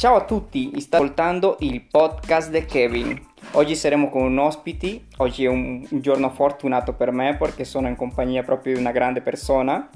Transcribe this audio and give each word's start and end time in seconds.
Ciao 0.00 0.16
a 0.16 0.24
tutti, 0.24 0.80
state 0.80 0.96
ascoltando 0.96 1.58
il 1.60 1.82
podcast 1.82 2.48
di 2.48 2.64
Kevin. 2.64 3.22
Oggi 3.50 3.76
saremo 3.76 4.08
con 4.08 4.22
un 4.22 4.38
ospite, 4.38 5.08
oggi 5.18 5.44
è 5.44 5.48
un, 5.48 5.86
un 5.90 6.00
giorno 6.00 6.30
fortunato 6.30 6.94
per 6.94 7.10
me 7.10 7.36
perché 7.36 7.66
sono 7.66 7.86
in 7.86 7.96
compagnia 7.96 8.42
proprio 8.42 8.72
di 8.72 8.80
una 8.80 8.92
grande 8.92 9.20
persona. 9.20 9.90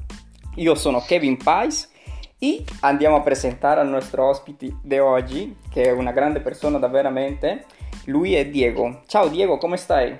Io 0.56 0.74
sono 0.74 1.00
Kevin 1.00 1.38
Pais 1.38 1.90
e 2.38 2.62
andiamo 2.80 3.16
a 3.16 3.22
presentare 3.22 3.80
al 3.80 3.88
nostro 3.88 4.28
ospite 4.28 4.76
di 4.82 4.98
oggi, 4.98 5.56
che 5.72 5.84
è 5.84 5.90
una 5.90 6.12
grande 6.12 6.40
persona 6.40 6.76
da 6.76 6.88
veramente. 6.88 7.64
Lui 8.04 8.34
è 8.34 8.44
Diego. 8.44 9.04
Ciao 9.06 9.28
Diego, 9.28 9.56
come 9.56 9.78
stai? 9.78 10.14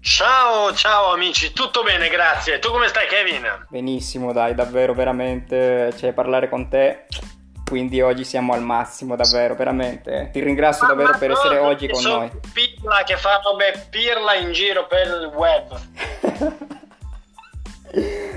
Ciao, 0.00 0.74
ciao 0.74 1.12
amici, 1.12 1.52
tutto 1.52 1.84
bene, 1.84 2.08
grazie. 2.08 2.58
Tu 2.58 2.72
come 2.72 2.88
stai 2.88 3.06
Kevin? 3.06 3.66
Benissimo, 3.68 4.32
dai, 4.32 4.56
davvero, 4.56 4.94
veramente, 4.94 5.94
cioè 5.96 6.12
parlare 6.12 6.48
con 6.48 6.68
te 6.68 7.04
quindi 7.70 8.00
oggi 8.00 8.24
siamo 8.24 8.52
al 8.52 8.62
massimo 8.62 9.14
davvero, 9.14 9.54
veramente. 9.54 10.30
Ti 10.32 10.40
ringrazio 10.40 10.88
ma 10.88 10.92
davvero 10.92 11.16
per 11.16 11.30
essere 11.30 11.58
oggi 11.58 11.88
con 11.88 12.02
noi. 12.02 12.28
Pirla 12.52 13.04
che 13.04 13.16
fanno 13.16 13.54
beh, 13.54 13.86
pirla 13.90 14.34
in 14.34 14.50
giro 14.50 14.88
per 14.88 15.06
il 15.06 15.30
web. 15.32 15.80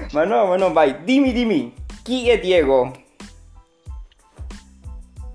ma 0.14 0.24
no, 0.24 0.46
ma 0.46 0.56
no, 0.56 0.72
vai, 0.72 1.04
dimmi, 1.04 1.32
dimmi, 1.34 1.74
chi 2.04 2.30
è 2.30 2.38
Diego? 2.38 2.92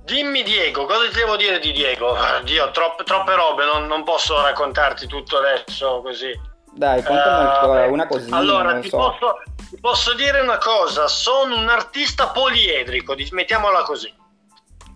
Dimmi 0.05 0.45
Diego, 0.45 0.87
cosa 0.87 1.09
ti 1.09 1.17
devo 1.17 1.35
dire 1.35 1.59
di 1.59 1.73
Diego? 1.73 2.17
Dio, 2.45 2.71
troppe, 2.71 3.03
troppe 3.03 3.35
robe, 3.35 3.65
non, 3.65 3.89
non 3.89 4.05
posso 4.05 4.41
raccontarti 4.41 5.09
tutto 5.09 5.39
adesso 5.39 6.01
così. 6.03 6.31
Dai, 6.73 7.03
contami 7.03 7.89
uh, 7.89 7.93
una 7.93 8.07
cosina. 8.07 8.37
Allora, 8.37 8.79
ti, 8.79 8.91
so. 8.91 8.97
posso, 8.97 9.43
posso, 9.81 10.15
dire 10.15 10.41
una 10.41 10.59
cosa, 10.59 11.09
sono 11.09 11.57
un 11.57 11.69
artista 11.69 12.29
poliedrico, 12.29 13.15
mettiamola 13.31 13.83
così. 13.83 14.13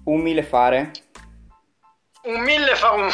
Un 0.05 0.21
mille 0.21 0.43
fare? 0.43 0.91
Un 2.25 2.41
mille 2.41 2.75
fa 2.75 2.91
un, 2.91 3.11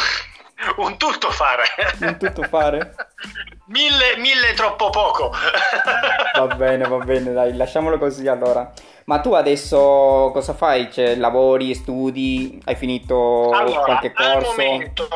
un 0.77 0.97
tutto 0.97 1.31
fare. 1.31 1.65
Un 2.01 2.17
tutto 2.17 2.43
fare? 2.43 2.95
mille, 3.69 4.17
mille 4.17 4.49
è 4.49 4.53
troppo 4.53 4.89
poco. 4.89 5.31
va 6.35 6.55
bene, 6.55 6.87
va 6.87 6.97
bene, 6.97 7.31
dai, 7.31 7.55
lasciamolo 7.55 7.97
così 7.97 8.27
allora. 8.27 8.71
Ma 9.05 9.21
tu 9.21 9.33
adesso 9.33 10.29
cosa 10.31 10.53
fai? 10.53 10.91
Cioè, 10.91 11.15
lavori, 11.15 11.73
studi, 11.73 12.61
hai 12.65 12.75
finito 12.75 13.49
allora, 13.49 13.81
qualche 13.81 14.13
corso? 14.13 14.51
Al 14.51 14.55
momento 14.55 15.07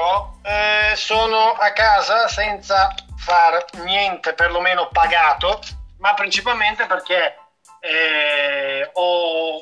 eh, 0.41 0.95
sono 0.95 1.53
a 1.59 1.71
casa 1.73 2.27
senza 2.27 2.93
far 3.15 3.63
niente 3.83 4.33
perlomeno 4.33 4.89
pagato, 4.91 5.59
ma 6.03 6.13
principalmente 6.15 6.85
perché 6.85 7.37
eh, 7.79 8.89
ho... 8.91 9.61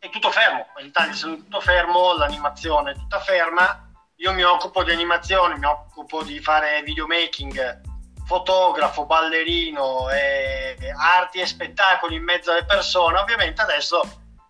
è 0.00 0.10
tutto 0.10 0.32
fermo, 0.32 0.66
in 0.80 0.86
Italia 0.86 1.12
sono 1.12 1.36
tutto 1.36 1.60
fermo, 1.60 2.16
l'animazione 2.16 2.90
è 2.90 2.94
tutta 2.94 3.20
ferma, 3.20 3.88
io 4.16 4.32
mi 4.32 4.42
occupo 4.42 4.82
di 4.82 4.90
animazione, 4.90 5.56
mi 5.56 5.66
occupo 5.66 6.24
di 6.24 6.40
fare 6.40 6.82
videomaking, 6.82 7.80
fotografo, 8.24 9.06
ballerino, 9.06 10.10
e 10.10 10.76
arti 10.98 11.38
e 11.38 11.46
spettacoli 11.46 12.16
in 12.16 12.24
mezzo 12.24 12.50
alle 12.50 12.64
persone, 12.64 13.16
ovviamente 13.16 13.62
adesso 13.62 14.00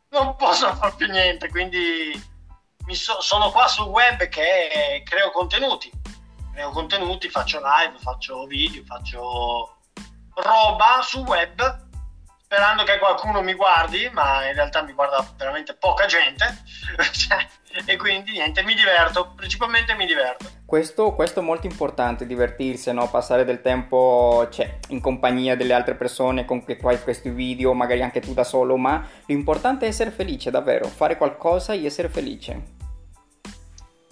non 0.09 0.35
posso 0.37 0.75
fare 0.77 0.95
più 0.97 1.09
niente, 1.09 1.51
quindi 1.51 2.11
so, 2.93 3.21
sono 3.21 3.51
qua 3.51 3.69
sul 3.69 3.89
web 3.89 4.29
che 4.29 5.03
creo 5.05 5.31
contenuti. 5.31 5.93
Creo 6.55 6.71
contenuti, 6.71 7.29
faccio 7.29 7.61
live, 7.63 7.99
faccio 7.99 8.47
video, 8.47 8.83
faccio 8.87 9.76
roba 10.37 11.01
su 11.03 11.23
web 11.25 11.85
sperando 12.47 12.85
che 12.85 12.99
qualcuno 12.99 13.43
mi 13.43 13.55
guardi, 13.55 14.09
ma 14.13 14.47
in 14.47 14.55
realtà 14.55 14.83
mi 14.83 14.93
guarda 14.93 15.27
veramente 15.37 15.75
poca 15.75 16.07
gente 16.07 16.63
cioè, 17.11 17.45
e 17.85 17.97
quindi 17.97 18.31
niente, 18.31 18.63
mi 18.63 18.75
diverto, 18.75 19.33
principalmente 19.35 19.95
mi 19.95 20.07
diverto. 20.07 20.47
Questo, 20.65 21.13
questo 21.13 21.41
è 21.41 21.43
molto 21.43 21.67
importante, 21.67 22.25
divertirsi, 22.25 22.93
no? 22.93 23.11
passare 23.11 23.45
del 23.45 23.61
tempo 23.61 24.49
cioè, 24.51 24.79
in 24.89 25.01
compagnia 25.01 25.57
delle 25.57 25.75
altre 25.75 25.97
persone 25.97 26.45
con 26.45 26.63
cui 26.63 26.77
fai 26.77 27.03
questi 27.03 27.31
video, 27.31 27.73
magari 27.75 28.03
anche 28.03 28.21
tu 28.21 28.33
da 28.33 28.45
solo, 28.45 28.77
ma 28.77 29.05
l'importante 29.27 29.85
è 29.85 29.89
essere 29.89 30.11
felice, 30.11 30.51
davvero, 30.51 30.87
fare 30.87 31.17
qualcosa 31.17 31.73
e 31.73 31.85
essere 31.85 32.09
felice. 32.09 32.75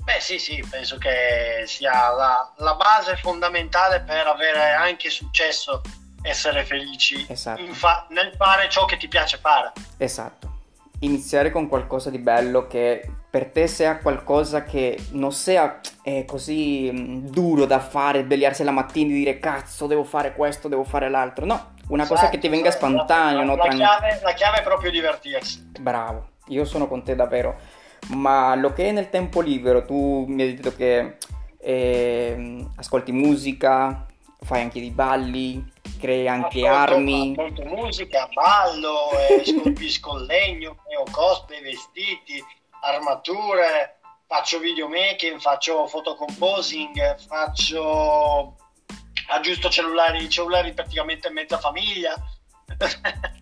Beh 0.05 0.21
sì, 0.21 0.39
sì, 0.39 0.63
penso 0.69 0.99
che 0.99 1.63
sia 1.67 2.11
la, 2.11 2.53
la 2.59 2.75
base 2.75 3.17
fondamentale 3.17 4.01
per 4.01 4.27
avere 4.27 4.73
anche 4.73 5.09
successo, 5.09 5.81
essere 6.25 6.65
felici 6.65 7.25
esatto. 7.29 7.63
fa- 7.73 8.07
nel 8.11 8.33
fare 8.37 8.69
ciò 8.69 8.85
che 8.87 8.97
ti 8.97 9.09
piace 9.09 9.37
fare. 9.37 9.73
Esatto. 9.99 10.53
Iniziare 11.01 11.51
con 11.51 11.69
qualcosa 11.69 12.09
di 12.09 12.19
bello 12.19 12.67
che 12.67 13.07
per 13.29 13.51
te 13.51 13.67
sia 13.67 13.99
qualcosa 13.99 14.63
che 14.63 14.99
non 15.11 15.33
sia 15.33 15.81
eh, 16.03 16.25
così 16.25 16.91
mh, 16.91 17.31
duro 17.31 17.67
da 17.67 17.79
fare, 17.81 18.23
svegliarsi 18.23 18.65
la 18.65 18.71
mattina 18.71 19.11
e 19.11 19.15
dire 19.15 19.39
cazzo 19.39 19.87
devo 19.87 20.05
fare 20.05 20.35
questo, 20.35 20.69
devo 20.69 20.85
fare 20.85 21.11
l'altro. 21.11 21.45
No, 21.45 21.75
una 21.89 22.05
esatto, 22.05 22.21
cosa 22.21 22.31
che 22.31 22.39
ti 22.39 22.49
venga 22.49 22.69
esatto. 22.69 22.87
spontaneo. 22.87 23.39
La, 23.39 23.45
no? 23.45 23.57
la, 23.57 23.69
chiave, 23.69 24.21
la 24.23 24.33
chiave 24.33 24.59
è 24.59 24.63
proprio 24.63 24.91
divertirsi. 24.91 25.73
Bravo, 25.79 26.31
io 26.47 26.65
sono 26.65 26.89
con 26.89 27.03
te 27.03 27.15
davvero 27.15 27.83
ma 28.09 28.55
lo 28.55 28.73
che 28.73 28.89
è 28.89 28.93
nel 28.93 29.09
tempo 29.09 29.41
libero, 29.41 29.85
tu 29.85 30.27
mi 30.27 30.43
hai 30.43 30.55
detto 30.55 30.75
che 30.75 31.17
eh, 31.59 32.67
ascolti 32.77 33.13
musica, 33.13 34.07
fai 34.45 34.61
anche 34.63 34.81
dei 34.81 34.91
balli, 34.91 35.73
crei 35.99 36.29
anche 36.29 36.67
ascolto, 36.67 36.93
armi. 36.93 37.35
Ascolto 37.37 37.65
musica, 37.65 38.29
ballo, 38.33 39.11
eh, 39.19 39.43
scolpisco 39.45 40.19
il 40.19 40.25
legno, 40.27 40.77
creo 40.85 41.05
cosplay, 41.11 41.63
vestiti, 41.63 42.45
armature, 42.83 43.99
faccio 44.27 44.59
videomaking, 44.59 45.41
faccio 45.41 45.85
photocomposing, 45.85 47.19
faccio 47.27 48.57
aggiusto 49.29 49.71
cellulari, 49.71 50.29
cellulari 50.29 50.73
praticamente 50.73 51.31
mezza 51.31 51.59
famiglia. 51.59 52.15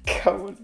Cavolo 0.04 0.54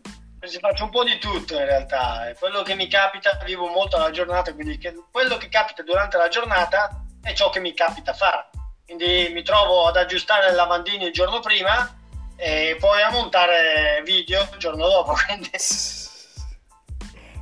faccio 0.60 0.84
un 0.84 0.90
po' 0.90 1.04
di 1.04 1.18
tutto 1.18 1.54
in 1.54 1.64
realtà. 1.64 2.32
Quello 2.38 2.62
che 2.62 2.74
mi 2.74 2.86
capita, 2.86 3.38
vivo 3.44 3.66
molto 3.66 3.98
la 3.98 4.10
giornata, 4.10 4.54
quindi 4.54 4.78
quello 5.10 5.36
che 5.36 5.48
capita 5.48 5.82
durante 5.82 6.16
la 6.16 6.28
giornata 6.28 7.04
è 7.22 7.32
ciò 7.32 7.50
che 7.50 7.60
mi 7.60 7.74
capita 7.74 8.12
fare. 8.12 8.47
Quindi 8.88 9.28
mi 9.34 9.42
trovo 9.42 9.86
ad 9.86 9.98
aggiustare 9.98 10.48
il 10.48 10.54
lavandino 10.54 11.04
il 11.04 11.12
giorno 11.12 11.40
prima 11.40 11.94
e 12.36 12.74
poi 12.80 13.02
a 13.02 13.10
montare 13.10 14.00
video 14.02 14.48
il 14.50 14.58
giorno 14.58 14.88
dopo. 14.88 15.12
Quindi... 15.28 15.50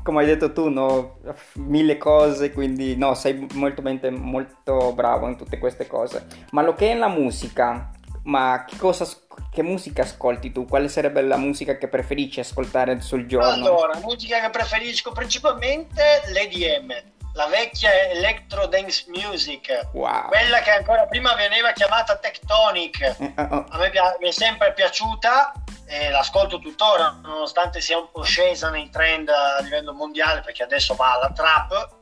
Come 0.02 0.20
hai 0.20 0.26
detto 0.26 0.52
tu, 0.52 0.68
no? 0.68 1.20
mille 1.54 1.98
cose, 1.98 2.50
quindi 2.50 2.96
no, 2.96 3.14
sei 3.14 3.46
molto, 3.52 3.80
molto 4.10 4.92
bravo 4.92 5.28
in 5.28 5.36
tutte 5.36 5.58
queste 5.58 5.86
cose. 5.86 6.26
Ma 6.50 6.62
lo 6.62 6.74
che 6.74 6.90
è 6.90 6.94
la 6.94 7.08
musica, 7.08 7.92
ma 8.24 8.64
che 8.66 8.76
cosa 8.76 9.04
che 9.52 9.62
musica 9.62 10.02
ascolti 10.02 10.50
tu? 10.50 10.66
Quale 10.66 10.88
sarebbe 10.88 11.22
la 11.22 11.36
musica 11.36 11.78
che 11.78 11.86
preferisci 11.86 12.40
ascoltare 12.40 13.00
sul 13.00 13.26
giorno? 13.26 13.48
Allora, 13.48 13.98
musica 14.00 14.40
che 14.40 14.50
preferisco 14.50 15.12
principalmente 15.12 16.22
l'EDM, 16.26 16.92
la 17.36 17.46
vecchia 17.48 18.08
electro 18.08 18.66
dance 18.66 19.04
music, 19.08 19.88
wow. 19.92 20.26
quella 20.28 20.60
che 20.60 20.70
ancora 20.70 21.06
prima 21.06 21.34
veniva 21.34 21.72
chiamata 21.72 22.16
tectonic. 22.16 23.00
Eh, 23.02 23.34
oh, 23.36 23.46
oh. 23.50 23.66
A 23.68 23.78
me 23.78 23.92
mi 24.20 24.28
è 24.28 24.32
sempre 24.32 24.72
piaciuta 24.72 25.52
e 25.86 26.08
l'ascolto 26.08 26.58
tuttora, 26.58 27.18
nonostante 27.22 27.82
sia 27.82 27.98
un 27.98 28.10
po' 28.10 28.22
scesa 28.22 28.70
nei 28.70 28.88
trend 28.88 29.28
a 29.28 29.60
livello 29.60 29.92
mondiale, 29.92 30.40
perché 30.40 30.62
adesso 30.62 30.94
va 30.94 31.12
alla 31.12 31.30
trap, 31.30 31.94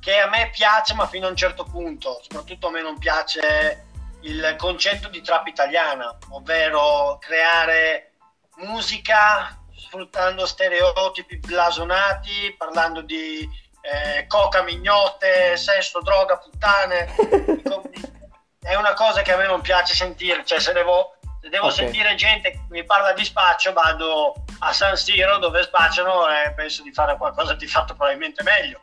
che 0.00 0.18
a 0.18 0.28
me 0.28 0.50
piace 0.54 0.94
ma 0.94 1.08
fino 1.08 1.26
a 1.26 1.30
un 1.30 1.36
certo 1.36 1.64
punto, 1.64 2.20
soprattutto 2.22 2.68
a 2.68 2.70
me 2.70 2.80
non 2.80 2.96
piace 2.96 3.86
il 4.22 4.54
concetto 4.56 5.08
di 5.08 5.20
trap 5.20 5.48
italiana, 5.48 6.16
ovvero 6.30 7.18
creare 7.20 8.12
musica 8.58 9.60
sfruttando 9.76 10.46
stereotipi 10.46 11.38
blasonati, 11.38 12.54
parlando 12.56 13.02
di 13.02 13.48
eh, 13.86 14.26
coca, 14.26 14.62
mignotte, 14.62 15.56
sesso, 15.56 16.00
droga, 16.00 16.38
puttane. 16.38 17.14
È 18.60 18.74
una 18.74 18.94
cosa 18.94 19.22
che 19.22 19.32
a 19.32 19.36
me 19.36 19.46
non 19.46 19.60
piace 19.60 19.94
sentire, 19.94 20.44
cioè 20.44 20.58
se 20.58 20.72
devo, 20.72 21.16
se 21.40 21.48
devo 21.48 21.66
okay. 21.66 21.76
sentire 21.76 22.16
gente 22.16 22.50
che 22.50 22.60
mi 22.70 22.84
parla 22.84 23.12
di 23.12 23.24
spaccio 23.24 23.72
vado 23.72 24.34
a 24.58 24.72
San 24.72 24.96
Siro 24.96 25.38
dove 25.38 25.62
spacciano 25.62 26.28
e 26.28 26.52
penso 26.52 26.82
di 26.82 26.92
fare 26.92 27.16
qualcosa 27.16 27.54
di 27.54 27.66
fatto 27.68 27.94
probabilmente 27.94 28.42
meglio. 28.42 28.80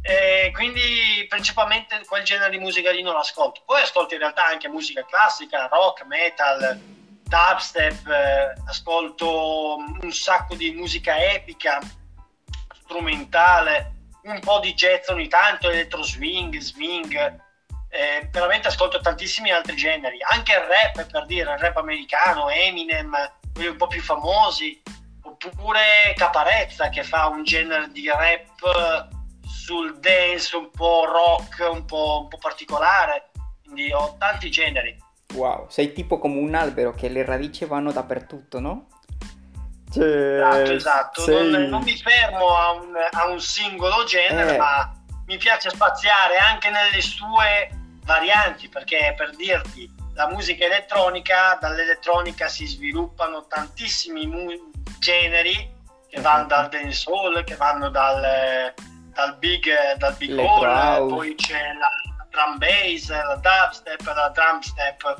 E 0.00 0.50
quindi 0.54 1.26
principalmente 1.28 2.02
quel 2.06 2.24
genere 2.24 2.50
di 2.50 2.58
musica 2.58 2.90
lì 2.90 3.02
non 3.02 3.16
ascolto. 3.16 3.62
Poi 3.66 3.82
ascolto 3.82 4.14
in 4.14 4.20
realtà 4.20 4.46
anche 4.46 4.68
musica 4.68 5.04
classica, 5.04 5.66
rock, 5.66 6.04
metal, 6.06 6.80
dubstep, 7.24 8.06
eh, 8.06 8.54
ascolto 8.66 9.76
un 9.76 10.12
sacco 10.12 10.54
di 10.54 10.72
musica 10.72 11.18
epica, 11.18 11.78
strumentale, 12.84 13.93
un 14.24 14.40
po' 14.40 14.60
di 14.60 14.74
jazz 14.74 15.08
ogni 15.08 15.28
tanto, 15.28 15.70
electro 15.70 16.02
swing, 16.02 16.56
swing. 16.58 17.42
Eh, 17.88 18.28
veramente 18.32 18.68
ascolto 18.68 19.00
tantissimi 19.00 19.52
altri 19.52 19.76
generi, 19.76 20.18
anche 20.28 20.52
il 20.52 20.58
rap 20.58 21.08
per 21.08 21.26
dire, 21.26 21.52
il 21.52 21.58
rap 21.58 21.76
americano, 21.76 22.48
Eminem, 22.48 23.14
quelli 23.52 23.68
un 23.68 23.76
po' 23.76 23.86
più 23.86 24.02
famosi, 24.02 24.82
oppure 25.22 26.12
Caparezza 26.16 26.88
che 26.88 27.04
fa 27.04 27.28
un 27.28 27.44
genere 27.44 27.90
di 27.92 28.08
rap 28.08 29.08
sul 29.46 29.98
dance 30.00 30.56
un 30.56 30.70
po' 30.70 31.04
rock, 31.04 31.68
un 31.70 31.84
po', 31.84 32.22
un 32.22 32.28
po 32.28 32.38
particolare, 32.38 33.30
quindi 33.62 33.92
ho 33.92 34.16
tanti 34.18 34.50
generi. 34.50 35.00
Wow, 35.34 35.68
sei 35.68 35.92
tipo 35.92 36.18
come 36.18 36.38
un 36.38 36.54
albero 36.54 36.92
che 36.92 37.08
le 37.08 37.24
radici 37.24 37.64
vanno 37.64 37.92
dappertutto, 37.92 38.58
no? 38.58 38.88
Cioè, 39.94 40.40
esatto, 40.40 40.72
esatto. 40.72 41.20
Sei... 41.22 41.50
Non, 41.50 41.62
non, 41.68 41.82
mi 41.82 41.96
fermo 41.96 42.56
a 42.56 42.72
un, 42.72 42.94
a 43.12 43.26
un 43.28 43.40
singolo 43.40 44.02
genere, 44.04 44.54
eh. 44.54 44.58
ma 44.58 44.92
mi 45.26 45.36
piace 45.36 45.70
spaziare 45.70 46.36
anche 46.36 46.68
nelle 46.70 47.00
sue 47.00 47.70
varianti, 48.04 48.68
perché 48.68 49.14
per 49.16 49.36
dirti, 49.36 49.88
la 50.14 50.28
musica 50.28 50.64
elettronica, 50.64 51.56
dall'elettronica 51.60 52.48
si 52.48 52.66
sviluppano 52.66 53.46
tantissimi 53.46 54.26
mu- 54.26 54.70
generi 54.98 55.72
che 56.08 56.20
vanno 56.20 56.46
dal 56.46 56.68
dancehall, 56.68 57.44
che 57.44 57.54
vanno 57.54 57.88
dal, 57.88 58.74
dal 59.12 59.36
big, 59.38 59.94
dal 59.96 60.16
big 60.16 60.36
hall, 60.38 61.08
poi 61.08 61.34
c'è 61.36 61.72
la 61.72 61.88
drum 62.30 62.58
bass, 62.58 63.10
la 63.10 63.40
dubstep, 63.40 64.02
la 64.06 64.28
drum 64.34 64.60
step, 64.60 65.16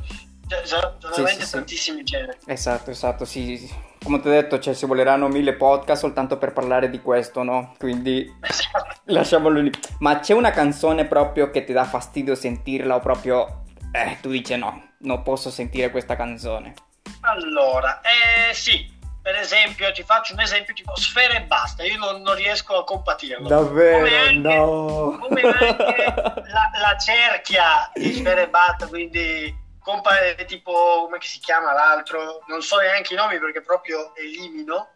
cioè, 0.49 0.63
veramente 1.01 1.41
sì, 1.41 1.47
sì, 1.47 1.53
tantissimi 1.53 1.99
sì. 1.99 2.05
generi. 2.05 2.39
Esatto, 2.47 2.91
esatto, 2.91 3.25
sì, 3.25 3.71
Come 4.05 4.21
ti 4.21 4.29
ho 4.29 4.31
detto, 4.31 4.59
cioè, 4.59 4.75
si 4.75 4.85
voleranno 4.85 5.29
mille 5.29 5.55
podcast 5.55 6.03
soltanto 6.03 6.37
per 6.37 6.53
parlare 6.53 6.91
di 6.91 7.01
questo, 7.01 7.43
no? 7.43 7.75
Quindi 7.79 8.31
lasciamolo 9.07 9.61
lì. 9.61 9.71
Ma 10.01 10.21
c'è 10.21 10.35
una 10.35 10.51
canzone 10.51 11.07
proprio 11.07 11.51
che 11.51 11.65
ti 11.65 11.73
dà 11.73 11.85
fastidio 11.85 12.35
sentirla 12.35 12.97
o 12.97 13.01
proprio... 13.01 13.63
Eh, 13.91 14.19
tu 14.21 14.29
dici 14.29 14.57
no, 14.57 14.91
non 14.99 15.23
posso 15.23 15.51
sentire 15.51 15.91
questa 15.91 16.17
canzone. 16.17 16.75
Allora, 17.23 18.01
eh 18.03 18.53
sì, 18.53 18.93
per 19.23 19.37
esempio, 19.37 19.91
ti 19.93 20.03
faccio 20.03 20.35
un 20.35 20.41
esempio 20.41 20.75
tipo 20.75 20.95
sfere 20.97 21.39
e 21.39 21.43
basta, 21.45 21.83
io 21.83 21.97
non, 21.97 22.21
non 22.21 22.35
riesco 22.35 22.77
a 22.77 22.85
compatirlo. 22.85 23.49
Davvero? 23.49 23.97
Come 23.97 24.17
anche, 24.19 24.55
no. 24.55 25.19
Come 25.19 25.41
anche 25.41 26.05
la, 26.53 26.71
la, 26.79 26.97
cerchia 26.99 27.91
di 27.95 28.13
sfere 28.13 28.43
e 28.43 28.49
basta, 28.51 28.87
quindi 28.87 29.64
compare 29.85 30.35
tipo, 30.47 31.03
come 31.05 31.19
si 31.21 31.39
chiama 31.39 31.73
l'altro? 31.73 32.43
Non 32.49 32.63
so 32.63 32.79
neanche 32.79 33.13
i 33.13 33.17
nomi 33.17 33.39
perché 33.39 33.61
proprio 33.61 34.17
elimino. 34.17 34.89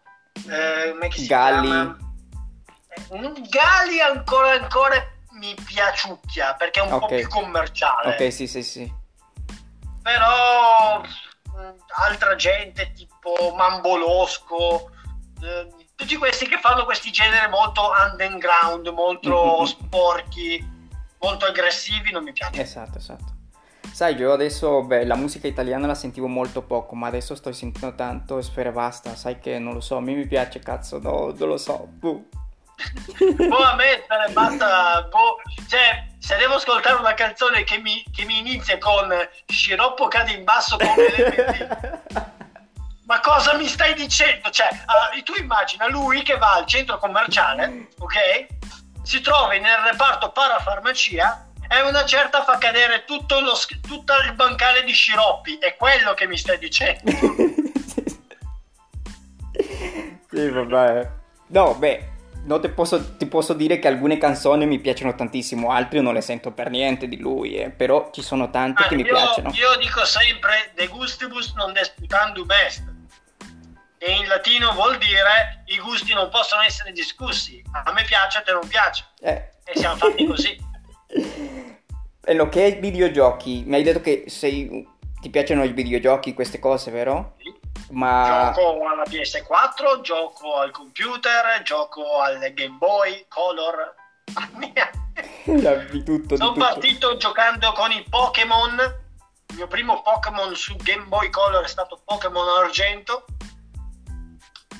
Eh, 0.48 0.90
come 0.92 1.10
si 1.10 1.26
Galli. 1.26 1.66
chiama? 1.68 1.96
Eh, 2.88 3.32
Gali 3.48 4.00
ancora 4.00 4.52
ancora 4.52 4.96
mi 5.32 5.54
piaciucchia 5.54 6.54
perché 6.54 6.80
è 6.80 6.82
un 6.82 6.92
okay. 6.92 7.00
po' 7.00 7.14
più 7.14 7.28
commerciale. 7.28 8.14
Ok, 8.14 8.32
sì, 8.32 8.46
sì, 8.46 8.62
sì. 8.62 8.92
Però 10.02 11.02
altra 11.96 12.34
gente 12.34 12.92
tipo 12.92 13.52
Mambolosco, 13.54 14.90
eh, 15.42 15.68
tutti 15.94 16.16
questi 16.16 16.48
che 16.48 16.58
fanno 16.58 16.86
questi 16.86 17.10
generi 17.10 17.48
molto 17.50 17.90
underground, 18.10 18.88
molto 18.88 19.66
sporchi, 19.66 20.66
molto 21.18 21.44
aggressivi, 21.44 22.10
non 22.10 22.22
mi 22.22 22.32
piace. 22.32 22.62
Esatto, 22.62 22.96
esatto. 22.96 23.36
Sai, 23.98 24.14
io 24.14 24.32
adesso, 24.32 24.84
beh, 24.84 25.04
la 25.06 25.16
musica 25.16 25.48
italiana 25.48 25.88
la 25.88 25.96
sentivo 25.96 26.28
molto 26.28 26.62
poco, 26.62 26.94
ma 26.94 27.08
adesso 27.08 27.34
sto 27.34 27.50
sentendo 27.50 27.96
tanto 27.96 28.40
Sfere 28.40 28.70
Basta, 28.70 29.16
sai 29.16 29.40
che 29.40 29.58
non 29.58 29.74
lo 29.74 29.80
so, 29.80 29.96
a 29.96 30.00
me 30.00 30.12
mi 30.12 30.24
piace, 30.24 30.60
cazzo, 30.60 31.00
no, 31.00 31.34
non 31.36 31.48
lo 31.48 31.56
so, 31.56 31.84
buh. 31.84 32.28
boh, 33.48 33.56
a 33.58 33.74
me 33.74 34.04
basta, 34.32 35.02
boh, 35.10 35.38
cioè, 35.68 36.06
se 36.16 36.36
devo 36.36 36.54
ascoltare 36.54 36.94
una 36.94 37.14
canzone 37.14 37.64
che 37.64 37.78
mi, 37.78 38.04
che 38.14 38.24
mi 38.24 38.38
inizia 38.38 38.78
con 38.78 39.12
sciroppo 39.48 40.06
cade 40.06 40.30
in 40.30 40.44
basso 40.44 40.76
come 40.76 40.94
l'MD, 40.94 42.00
ma 43.04 43.18
cosa 43.18 43.54
mi 43.54 43.66
stai 43.66 43.94
dicendo? 43.94 44.48
Cioè, 44.50 44.68
uh, 44.70 45.22
tu 45.24 45.32
immagina 45.40 45.88
lui 45.88 46.22
che 46.22 46.38
va 46.38 46.52
al 46.52 46.66
centro 46.66 46.98
commerciale, 46.98 47.88
ok? 47.98 48.46
Si 49.02 49.20
trova 49.20 49.54
nel 49.54 49.90
reparto 49.90 50.30
parafarmacia 50.30 51.47
e 51.68 51.82
una 51.82 52.04
certa 52.04 52.42
fa 52.44 52.58
cadere 52.58 53.04
tutto, 53.04 53.40
lo, 53.40 53.52
tutto 53.86 54.14
il 54.24 54.34
bancale 54.34 54.82
di 54.84 54.92
sciroppi, 54.92 55.58
è 55.58 55.76
quello 55.76 56.14
che 56.14 56.26
mi 56.26 56.36
stai 56.36 56.58
dicendo. 56.58 57.10
sì, 60.30 60.48
vabbè. 60.48 61.10
No, 61.48 61.74
beh, 61.74 62.16
No, 62.48 62.58
ti 62.60 62.68
posso, 62.70 63.16
ti 63.16 63.26
posso, 63.26 63.52
dire 63.52 63.78
che 63.78 63.88
alcune 63.88 64.16
canzoni 64.16 64.64
mi 64.64 64.78
piacciono 64.78 65.14
tantissimo, 65.14 65.70
altre 65.70 66.00
non 66.00 66.14
le 66.14 66.22
sento 66.22 66.50
per 66.52 66.70
niente 66.70 67.06
di 67.06 67.18
lui, 67.18 67.56
eh, 67.56 67.68
però 67.68 68.10
ci 68.10 68.22
sono 68.22 68.48
tante 68.48 68.84
ah, 68.84 68.86
che 68.86 68.94
io, 68.94 69.00
mi 69.02 69.06
piacciono. 69.06 69.50
Io 69.52 69.76
dico 69.76 70.02
sempre 70.06 70.70
de 70.74 70.86
gustibus 70.86 71.52
non 71.54 71.74
disputandum 71.74 72.50
est, 72.50 72.82
e 73.98 74.12
in 74.12 74.26
latino 74.28 74.72
vuol 74.72 74.96
dire 74.96 75.64
i 75.66 75.78
gusti 75.78 76.14
non 76.14 76.30
possono 76.30 76.62
essere 76.62 76.92
discussi, 76.92 77.62
a 77.70 77.92
me 77.92 78.04
piace, 78.04 78.38
a 78.38 78.42
te 78.42 78.52
non 78.52 78.66
piace, 78.66 79.04
eh. 79.20 79.50
e 79.64 79.76
siamo 79.76 79.96
fatti 79.96 80.24
così. 80.24 80.56
e 82.28 82.34
lo 82.34 82.50
che 82.50 82.66
è 82.66 82.78
videogiochi, 82.78 83.62
mi 83.64 83.76
hai 83.76 83.82
detto 83.82 84.02
che 84.02 84.24
sei, 84.26 84.86
ti 85.18 85.30
piacciono 85.30 85.64
i 85.64 85.72
videogiochi, 85.72 86.34
queste 86.34 86.58
cose, 86.58 86.90
vero? 86.90 87.36
Sì. 87.38 87.58
Ma... 87.92 88.52
Gioco 88.54 88.86
alla 88.86 89.04
PS4, 89.04 90.02
gioco 90.02 90.56
al 90.56 90.70
computer, 90.70 91.62
gioco 91.62 92.20
al 92.20 92.38
Game 92.52 92.76
Boy 92.76 93.24
Color. 93.28 93.94
di 95.90 96.02
tutto, 96.02 96.36
Sono 96.36 96.52
tutto. 96.52 96.66
partito 96.66 97.16
giocando 97.16 97.72
con 97.72 97.92
i 97.92 98.04
Pokémon. 98.06 98.78
Il 99.48 99.56
mio 99.56 99.66
primo 99.66 100.02
Pokémon 100.02 100.54
su 100.54 100.76
Game 100.76 101.04
Boy 101.04 101.30
Color 101.30 101.64
è 101.64 101.68
stato 101.68 102.02
Pokémon 102.04 102.46
Argento. 102.62 103.24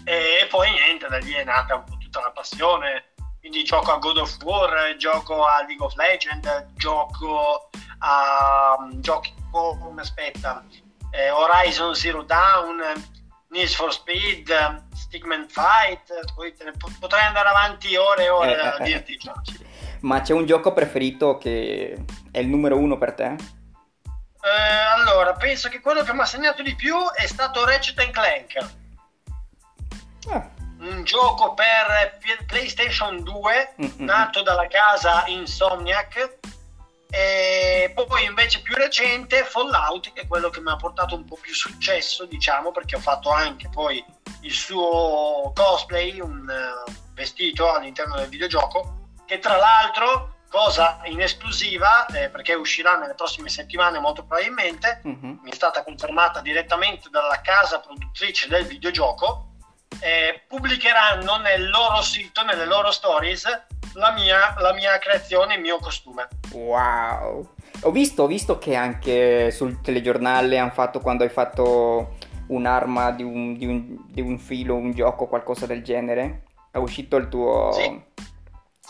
E 0.05 0.47
poi 0.51 0.71
niente, 0.71 1.07
da 1.09 1.17
lì 1.17 1.33
è 1.33 1.45
nata 1.45 1.77
un 1.77 1.85
po' 1.85 1.97
tutta 1.97 2.21
la 2.21 2.31
passione. 2.31 3.15
Quindi 3.41 3.63
gioco 3.65 3.93
a 3.93 3.99
God 3.99 4.19
of 4.19 4.37
War, 4.43 4.97
gioco 4.97 5.45
a 5.45 5.65
League 5.67 5.85
of 5.85 5.95
Legends, 5.95 6.67
gioco 6.75 7.71
a 7.99 8.77
giochi 9.01 9.35
come 9.51 10.01
aspetta 10.01 10.65
eh, 11.11 11.31
Horizon 11.31 11.95
Zero 11.95 12.23
Dawn, 12.23 12.81
Need 13.51 13.69
for 13.69 13.93
Speed, 13.93 14.51
Stickman 14.95 15.47
Fight, 15.49 16.13
potrei 16.99 17.25
andare 17.25 17.49
avanti 17.49 17.97
ore 17.97 18.25
e 18.25 18.29
ore 18.29 18.57
eh, 18.57 18.61
a 18.61 18.77
eh, 18.79 18.83
eh. 18.83 18.85
dirti 18.85 19.17
giochi. 19.17 19.67
Ma 20.01 20.21
c'è 20.21 20.33
un 20.33 20.47
gioco 20.47 20.73
preferito 20.73 21.39
che 21.39 22.05
è 22.31 22.39
il 22.39 22.47
numero 22.47 22.77
uno 22.77 22.99
per 22.99 23.15
te? 23.15 23.35
Eh, 24.41 24.97
allora, 24.97 25.33
penso 25.33 25.69
che 25.69 25.81
quello 25.81 26.03
che 26.03 26.13
mi 26.13 26.21
ha 26.21 26.25
segnato 26.25 26.63
di 26.63 26.75
più 26.75 26.95
è 27.13 27.27
stato 27.27 27.65
Ratchet 27.65 28.11
Clank. 28.11 28.71
Ah. 30.31 30.57
Un 30.81 31.03
gioco 31.05 31.55
per 31.55 32.19
PlayStation 32.47 33.23
2 33.23 33.75
mm-hmm. 33.81 34.05
nato 34.05 34.43
dalla 34.43 34.67
casa 34.69 35.25
Insomniac 35.27 36.39
e 37.11 37.91
poi 37.95 38.25
invece 38.25 38.61
più 38.61 38.75
recente 38.75 39.43
Fallout, 39.43 40.13
che 40.13 40.23
è 40.23 40.27
quello 40.27 40.51
che 40.51 40.61
mi 40.61 40.71
ha 40.71 40.77
portato 40.77 41.15
un 41.15 41.25
po' 41.25 41.39
più 41.41 41.55
successo, 41.55 42.27
diciamo, 42.27 42.71
perché 42.71 42.97
ho 42.97 43.01
fatto 43.01 43.31
anche 43.31 43.69
poi 43.71 44.05
il 44.43 44.53
suo 44.53 45.51
cosplay, 45.55 46.21
un 46.21 46.47
uh, 46.47 46.93
vestito 47.15 47.73
all'interno 47.73 48.17
del 48.17 48.29
videogioco, 48.29 49.13
che 49.25 49.39
tra 49.39 49.57
l'altro, 49.57 50.43
cosa 50.51 51.01
in 51.05 51.23
esclusiva, 51.23 52.05
eh, 52.07 52.29
perché 52.29 52.53
uscirà 52.53 52.99
nelle 52.99 53.15
prossime 53.15 53.49
settimane 53.49 53.99
molto 53.99 54.25
probabilmente, 54.25 55.01
uh-huh. 55.03 55.41
mi 55.43 55.51
è 55.51 55.55
stata 55.55 55.83
confermata 55.83 56.41
direttamente 56.41 57.09
dalla 57.09 57.41
casa 57.41 57.81
produttrice 57.81 58.49
del 58.49 58.67
videogioco, 58.67 59.48
eh, 60.01 60.43
pubblicheranno 60.47 61.37
nel 61.39 61.69
loro 61.69 62.03
sito, 62.03 62.43
nelle 62.45 62.65
loro 62.65 62.91
stories, 62.91 63.45
la 63.95 64.13
mia, 64.13 64.55
la 64.59 64.73
mia 64.73 64.99
creazione, 64.99 65.55
il 65.55 65.61
mio 65.61 65.79
costume. 65.79 66.29
Wow! 66.53 67.55
Ho 67.83 67.91
visto, 67.91 68.25
ho 68.25 68.27
visto 68.27 68.59
che 68.59 68.75
anche 68.75 69.51
sul 69.51 69.81
telegiornale 69.81 70.59
hanno 70.59 70.71
fatto 70.71 71.01
quando 71.01 71.25
hai 71.25 71.31
fatto 71.31 72.17
un'arma 72.49 73.13
di 73.13 73.23
un, 73.23 73.57
di 73.57 73.67
un, 73.67 73.97
di 74.07 74.21
un 74.21 74.39
filo, 74.39 74.75
un 74.75 74.93
gioco, 74.93 75.27
qualcosa 75.27 75.67
del 75.67 75.83
genere. 75.83 76.45
È 76.71 76.79
uscito 76.79 77.17
il 77.17 77.29
tuo... 77.29 77.73
Sì. 77.73 78.07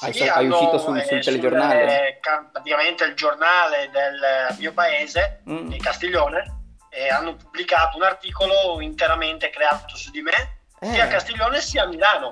Hai, 0.00 0.12
sì, 0.12 0.28
hai 0.28 0.46
uscito 0.46 0.78
sul, 0.78 1.02
sul 1.02 1.20
telegiornale? 1.20 2.20
Sul, 2.22 2.50
praticamente 2.52 3.04
il 3.04 3.14
giornale 3.14 3.90
del 3.90 4.56
mio 4.58 4.72
paese, 4.72 5.42
mm. 5.50 5.66
di 5.66 5.78
Castiglione, 5.78 6.76
e 6.88 7.08
hanno 7.08 7.34
pubblicato 7.34 7.96
un 7.96 8.04
articolo 8.04 8.80
interamente 8.80 9.50
creato 9.50 9.96
su 9.96 10.12
di 10.12 10.22
me, 10.22 10.57
eh. 10.80 10.92
sia 10.92 11.04
a 11.04 11.08
Castiglione 11.08 11.60
sia 11.60 11.84
a 11.84 11.86
Milano 11.86 12.28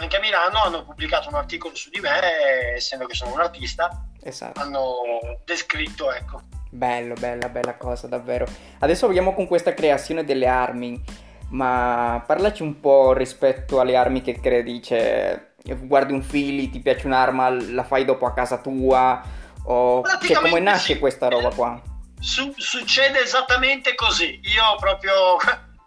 anche 0.00 0.16
a 0.16 0.20
Milano 0.20 0.62
hanno 0.62 0.84
pubblicato 0.84 1.28
un 1.28 1.34
articolo 1.34 1.74
su 1.74 1.90
di 1.90 2.00
me, 2.00 2.74
essendo 2.74 3.06
che 3.06 3.14
sono 3.14 3.34
un 3.34 3.40
artista, 3.40 4.06
esatto. 4.22 4.60
hanno 4.60 5.00
descritto, 5.44 6.12
ecco. 6.12 6.42
Bello, 6.70 7.14
bella, 7.14 7.48
bella 7.48 7.76
cosa, 7.76 8.06
davvero. 8.06 8.46
Adesso 8.78 9.06
vediamo 9.06 9.34
con 9.34 9.46
questa 9.46 9.74
creazione 9.74 10.24
delle 10.24 10.46
armi, 10.46 11.02
ma 11.50 12.22
parlaci 12.26 12.62
un 12.62 12.80
po' 12.80 13.12
rispetto 13.12 13.80
alle 13.80 13.96
armi 13.96 14.22
che 14.22 14.40
credi, 14.40 14.82
cioè, 14.82 15.52
guardi 15.80 16.12
un 16.12 16.22
fili, 16.22 16.70
ti 16.70 16.80
piace 16.80 17.06
un'arma, 17.06 17.50
la 17.50 17.84
fai 17.84 18.04
dopo 18.04 18.24
a 18.24 18.32
casa 18.32 18.58
tua, 18.58 19.22
o 19.64 20.02
cioè, 20.22 20.36
come 20.36 20.60
nasce 20.60 20.94
sì. 20.94 20.98
questa 20.98 21.28
roba 21.28 21.50
qua? 21.50 21.80
Su- 22.20 22.54
succede 22.56 23.22
esattamente 23.22 23.94
così, 23.94 24.40
io 24.44 24.76
proprio 24.78 25.36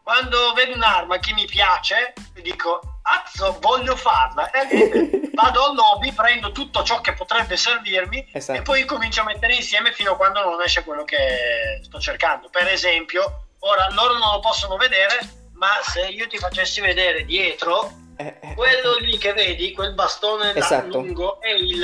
quando 0.03 0.51
vedo 0.53 0.73
un'arma 0.73 1.17
che 1.19 1.33
mi 1.33 1.45
piace, 1.45 2.13
dico, 2.41 2.81
azzo, 3.03 3.57
voglio 3.61 3.95
farla. 3.95 4.51
E 4.51 5.29
vado 5.33 5.65
al 5.65 5.75
lobby, 5.75 6.11
prendo 6.11 6.51
tutto 6.51 6.83
ciò 6.83 6.99
che 6.99 7.13
potrebbe 7.13 7.55
servirmi 7.55 8.29
esatto. 8.33 8.59
e 8.59 8.61
poi 8.61 8.85
comincio 8.85 9.21
a 9.21 9.25
mettere 9.25 9.55
insieme 9.55 9.93
fino 9.93 10.11
a 10.11 10.15
quando 10.17 10.43
non 10.43 10.61
esce 10.61 10.83
quello 10.83 11.05
che 11.05 11.79
sto 11.83 11.99
cercando. 11.99 12.49
Per 12.49 12.67
esempio, 12.67 13.45
ora 13.59 13.87
loro 13.91 14.17
non 14.17 14.33
lo 14.33 14.39
possono 14.39 14.75
vedere, 14.75 15.17
ma 15.53 15.71
se 15.81 16.07
io 16.07 16.27
ti 16.27 16.37
facessi 16.37 16.81
vedere 16.81 17.23
dietro, 17.23 17.91
eh, 18.17 18.39
eh, 18.41 18.53
quello 18.55 18.97
lì 18.97 19.17
che 19.17 19.31
vedi, 19.31 19.71
quel 19.73 19.93
bastone 19.93 20.53
esatto. 20.53 20.99
lungo, 20.99 21.39
è 21.39 21.49
il 21.49 21.83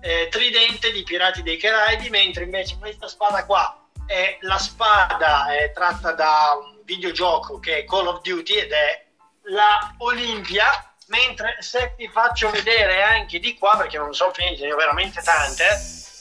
eh, 0.00 0.28
tridente 0.30 0.90
di 0.90 1.02
Pirati 1.02 1.42
dei 1.42 1.58
Caraibi, 1.58 2.08
mentre 2.08 2.44
invece 2.44 2.78
questa 2.78 3.08
spada 3.08 3.44
qua 3.44 3.78
è 4.06 4.38
la 4.40 4.56
spada 4.56 5.54
è 5.54 5.70
tratta 5.72 6.12
da 6.12 6.56
un 6.58 6.77
videogioco 6.88 7.58
che 7.58 7.78
è 7.78 7.84
Call 7.84 8.06
of 8.06 8.22
Duty 8.22 8.54
ed 8.54 8.72
è 8.72 9.04
la 9.50 9.94
Olimpia 9.98 10.66
mentre 11.08 11.56
se 11.60 11.94
ti 11.96 12.08
faccio 12.08 12.50
vedere 12.50 13.02
anche 13.02 13.38
di 13.38 13.56
qua 13.56 13.76
perché 13.76 13.98
non 13.98 14.14
sono 14.14 14.32
finite 14.32 14.64
ne 14.64 14.72
ho 14.72 14.76
veramente 14.76 15.20
tante 15.22 15.66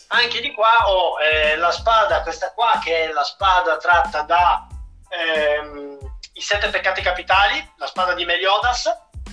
anche 0.08 0.42
di 0.42 0.54
qua 0.54 0.90
ho 0.90 1.20
eh, 1.20 1.56
la 1.56 1.72
spada 1.72 2.22
questa 2.22 2.52
qua 2.52 2.80
che 2.84 3.06
è 3.06 3.12
la 3.12 3.24
spada 3.24 3.78
tratta 3.78 4.22
da 4.22 4.68
ehm, 5.10 5.98
i 6.34 6.42
sette 6.42 6.70
peccati 6.70 7.02
capitali 7.02 7.74
la 7.78 7.88
spada 7.88 8.14
di 8.14 8.26
Meliodas 8.26 8.90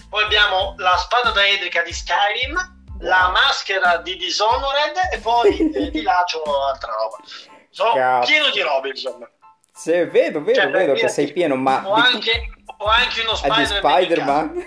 poi 0.08 0.22
abbiamo 0.22 0.74
la 0.78 0.96
spada 0.96 1.30
da 1.30 1.46
Edrica 1.46 1.82
di 1.82 1.92
Skyrim 1.92 2.72
la 3.00 3.28
maschera 3.28 3.98
di 3.98 4.16
Dishonored 4.16 4.96
e 5.12 5.18
poi 5.18 5.72
eh, 5.72 5.90
di 5.90 6.02
là 6.02 6.24
c'ho 6.24 6.66
altra 6.66 6.92
roba. 6.92 7.18
Sono 7.70 8.20
pieno 8.24 8.50
di 8.50 8.60
robe, 8.60 8.90
insomma. 8.90 9.28
Se, 9.76 10.06
vedo, 10.06 10.40
vedo, 10.40 10.60
cioè, 10.60 10.70
vedo 10.70 10.92
che 10.92 11.08
sei 11.08 11.32
pieno, 11.32 11.56
ma... 11.56 11.84
Ho, 11.84 11.94
anche, 11.94 12.48
ho 12.76 12.86
anche 12.86 13.20
uno 13.22 13.34
Spider-Man. 13.34 14.62
Spider-Man? 14.62 14.66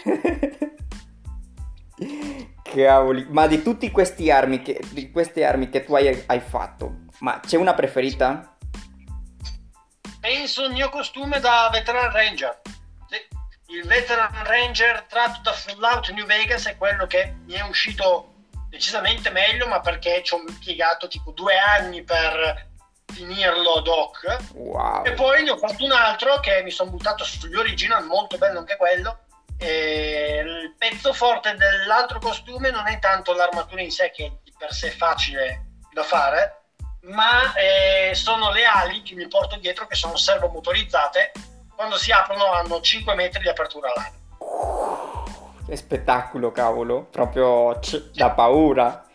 Cavoli, 2.62 3.26
ma 3.30 3.48
di 3.48 3.62
tutti 3.62 3.90
questi 3.90 4.30
armi 4.30 4.62
che, 4.62 4.82
di 4.90 5.10
queste 5.10 5.46
armi 5.46 5.70
che 5.70 5.86
tu 5.86 5.96
hai, 5.96 6.24
hai 6.28 6.42
fatto, 6.42 7.06
ma 7.20 7.40
c'è 7.40 7.56
una 7.56 7.74
preferita? 7.74 8.58
Penso 10.20 10.66
il 10.66 10.74
mio 10.74 10.90
costume 10.90 11.40
da 11.40 11.70
Veteran 11.72 12.12
Ranger. 12.12 12.60
Il 13.68 13.88
Veteran 13.88 14.44
Ranger 14.44 15.06
tratto 15.08 15.40
da 15.42 15.54
Fallout 15.54 16.10
New 16.12 16.26
Vegas 16.26 16.68
è 16.68 16.76
quello 16.76 17.08
che 17.08 17.36
mi 17.46 17.54
è 17.54 17.62
uscito 17.62 18.34
decisamente 18.70 19.30
meglio, 19.30 19.68
ma 19.68 19.80
perché 19.80 20.22
ci 20.22 20.34
ho 20.34 20.44
impiegato 20.46 21.08
tipo 21.08 21.32
due 21.32 21.58
anni 21.58 22.04
per 22.04 22.76
finirlo 23.18 23.74
ad 23.74 23.88
hoc. 23.88 24.38
Wow. 24.54 25.04
E 25.04 25.14
poi 25.14 25.44
ne 25.44 25.52
ho 25.52 25.58
fatto 25.58 25.84
un 25.84 25.92
altro 25.92 26.40
che 26.40 26.62
mi 26.64 26.70
sono 26.70 26.92
buttato 26.92 27.24
sugli 27.24 27.56
original, 27.56 28.06
molto 28.06 28.38
bello 28.38 28.60
anche 28.60 28.78
quello. 28.78 29.20
E 29.58 30.44
il 30.46 30.76
pezzo 30.78 31.14
forte 31.14 31.56
dell'altro 31.56 32.20
costume 32.20 32.70
non 32.70 32.88
è 32.88 33.00
tanto 33.00 33.34
l'armatura 33.34 33.82
in 33.82 33.92
sé, 33.92 34.12
che 34.12 34.38
di 34.44 34.54
per 34.58 34.72
sé 34.72 34.90
è 34.90 34.96
facile 34.96 35.66
da 35.92 36.04
fare, 36.04 36.62
ma 37.02 37.54
eh, 37.56 38.14
sono 38.14 38.52
le 38.52 38.66
ali 38.66 39.02
che 39.02 39.16
mi 39.16 39.28
porto 39.28 39.58
dietro, 39.58 39.88
che 39.88 39.96
sono 39.96 40.16
servomotorizzate. 40.16 41.32
Quando 41.76 41.98
si 41.98 42.12
aprono 42.12 42.52
hanno 42.52 42.82
5 42.82 43.16
metri 43.16 43.42
di 43.42 43.50
apertura 43.50 43.92
all'aria. 43.92 44.16
Che 45.66 45.76
spettacolo, 45.76 46.52
cavolo, 46.52 47.04
proprio 47.04 47.78
c- 47.80 48.12
da 48.14 48.30
paura. 48.30 49.07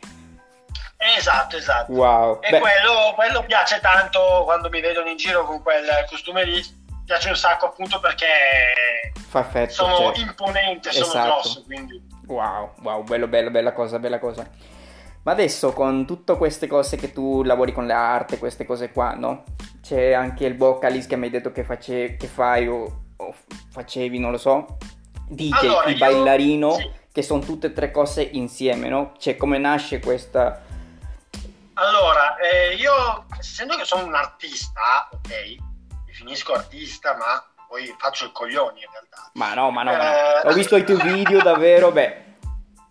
Esatto, 1.16 1.56
esatto. 1.56 1.90
Wow. 1.92 2.38
E 2.40 2.60
quello, 2.60 3.12
quello, 3.16 3.42
piace 3.42 3.80
tanto 3.80 4.42
quando 4.44 4.68
mi 4.68 4.80
vedono 4.80 5.08
in 5.08 5.16
giro 5.16 5.44
con 5.44 5.60
quel 5.60 5.84
costume 6.08 6.44
lì. 6.44 6.80
Piace 7.04 7.28
un 7.28 7.36
sacco 7.36 7.66
appunto 7.66 7.98
perché 7.98 8.26
Fa 9.28 9.40
effetto, 9.40 9.72
sono 9.72 9.96
certo. 9.96 10.20
imponente, 10.20 10.90
esatto. 10.90 11.04
sono 11.10 11.24
grosso. 11.24 11.62
Quindi... 11.64 12.00
Wow, 12.28 12.74
wow, 12.82 13.02
bello, 13.02 13.26
bello, 13.26 13.50
bella 13.50 13.72
cosa, 13.72 13.98
bella 13.98 14.20
cosa. 14.20 14.48
Ma 15.24 15.32
adesso 15.32 15.72
con 15.72 16.06
tutte 16.06 16.36
queste 16.36 16.68
cose 16.68 16.96
che 16.96 17.12
tu 17.12 17.42
lavori 17.42 17.72
con 17.72 17.86
l'arte, 17.86 18.38
queste 18.38 18.64
cose 18.64 18.92
qua, 18.92 19.14
no? 19.14 19.42
C'è 19.82 20.12
anche 20.12 20.46
il 20.46 20.56
vocalist 20.56 21.08
che 21.08 21.16
mi 21.16 21.24
hai 21.24 21.30
detto 21.30 21.50
che, 21.50 21.64
face, 21.64 22.14
che 22.16 22.26
fai 22.28 22.68
o, 22.68 23.06
o, 23.16 23.34
facevi, 23.70 24.20
non 24.20 24.30
lo 24.30 24.38
so. 24.38 24.78
DJ, 25.28 25.64
allora, 25.64 25.86
il 25.86 25.92
io... 25.92 25.98
bailarino, 25.98 26.74
sì. 26.74 26.90
che 27.10 27.22
sono 27.22 27.40
tutte 27.40 27.68
e 27.68 27.72
tre 27.72 27.90
cose 27.90 28.22
insieme, 28.22 28.88
no? 28.88 29.14
Cioè 29.18 29.36
come 29.36 29.58
nasce 29.58 29.98
questa 29.98 30.70
allora, 31.74 32.36
eh, 32.36 32.74
io 32.74 33.26
essendo 33.38 33.76
che 33.76 33.84
sono 33.84 34.04
un 34.04 34.14
artista, 34.14 35.08
ok, 35.10 35.56
definisco 36.06 36.52
artista, 36.52 37.16
ma 37.16 37.44
poi 37.68 37.94
faccio 37.98 38.26
il 38.26 38.32
coglione 38.32 38.80
in 38.80 38.90
realtà. 38.90 39.30
Ma 39.34 39.54
no, 39.54 39.70
ma 39.70 39.82
no, 39.82 39.92
eh... 39.92 40.40
ho 40.44 40.52
visto 40.52 40.76
i 40.76 40.84
tuoi 40.84 41.00
video 41.02 41.40
davvero, 41.42 41.90
beh. 41.90 42.30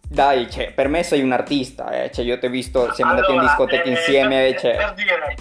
Dai, 0.01 0.51
cioè, 0.51 0.73
per 0.73 0.87
me 0.87 1.03
sei 1.03 1.21
un 1.21 1.31
artista, 1.31 1.89
eh. 1.91 2.11
cioè, 2.11 2.25
io 2.25 2.37
ti 2.37 2.47
ho 2.47 2.49
visto, 2.49 2.91
siamo 2.93 3.11
allora, 3.11 3.27
andati 3.27 3.45
in 3.45 3.47
discoteca 3.47 3.83
eh, 3.83 3.89
insieme. 3.91 4.51
Per, 4.51 4.59
cioè... 4.59 4.75
per 4.75 4.93
dire, 4.93 5.35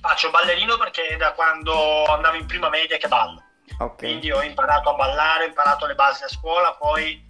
faccio 0.00 0.30
ballerino 0.30 0.76
perché 0.76 1.08
è 1.08 1.16
da 1.16 1.32
quando 1.32 2.04
andavo 2.06 2.36
in 2.36 2.46
prima 2.46 2.68
media 2.68 2.96
che 2.96 3.08
ballo. 3.08 3.42
Okay. 3.78 4.08
Quindi 4.08 4.32
ho 4.32 4.42
imparato 4.42 4.90
a 4.90 4.94
ballare, 4.94 5.44
ho 5.44 5.48
imparato 5.48 5.86
le 5.86 5.94
basi 5.94 6.24
a 6.24 6.28
scuola, 6.28 6.72
poi 6.72 7.24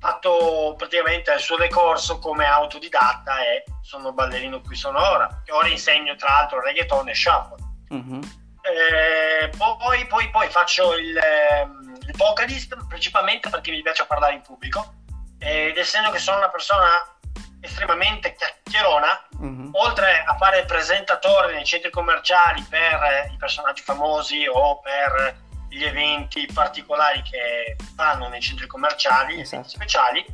fatto 0.00 0.74
praticamente 0.78 1.30
il 1.32 1.40
suo 1.40 1.56
decorso 1.56 2.18
come 2.18 2.46
autodidatta 2.46 3.44
e 3.44 3.64
sono 3.82 4.12
ballerino 4.12 4.62
qui 4.62 4.74
sono 4.74 4.98
ora. 4.98 5.28
Ora 5.50 5.68
insegno 5.68 6.16
tra 6.16 6.30
l'altro 6.30 6.60
reggaeton 6.60 7.08
e 7.10 7.14
shuffle. 7.14 7.56
Mm-hmm. 7.94 8.22
Eh, 8.62 9.50
poi, 9.56 10.06
poi, 10.06 10.30
poi, 10.30 10.48
faccio 10.48 10.94
il, 10.94 11.16
ehm, 11.16 11.98
il 12.06 12.16
vocalist 12.16 12.76
principalmente 12.88 13.50
perché 13.50 13.70
mi 13.70 13.82
piace 13.82 14.04
parlare 14.06 14.34
in 14.34 14.42
pubblico 14.42 14.94
ed 15.38 15.76
essendo 15.76 16.10
che 16.10 16.18
sono 16.18 16.38
una 16.38 16.50
persona 16.50 16.88
estremamente 17.60 18.34
chiacchierona, 18.34 19.28
mm-hmm. 19.42 19.70
oltre 19.72 20.24
a 20.26 20.34
fare 20.36 20.60
il 20.60 20.66
presentatore 20.66 21.52
nei 21.52 21.64
centri 21.64 21.90
commerciali 21.90 22.62
per 22.68 23.28
i 23.32 23.36
personaggi 23.36 23.82
famosi 23.82 24.46
o 24.46 24.80
per 24.80 25.48
gli 25.70 25.84
eventi 25.84 26.48
particolari 26.52 27.22
che 27.22 27.76
fanno 27.94 28.28
nei 28.28 28.40
centri 28.40 28.66
commerciali, 28.66 29.40
esatto. 29.40 29.68
speciali. 29.68 30.24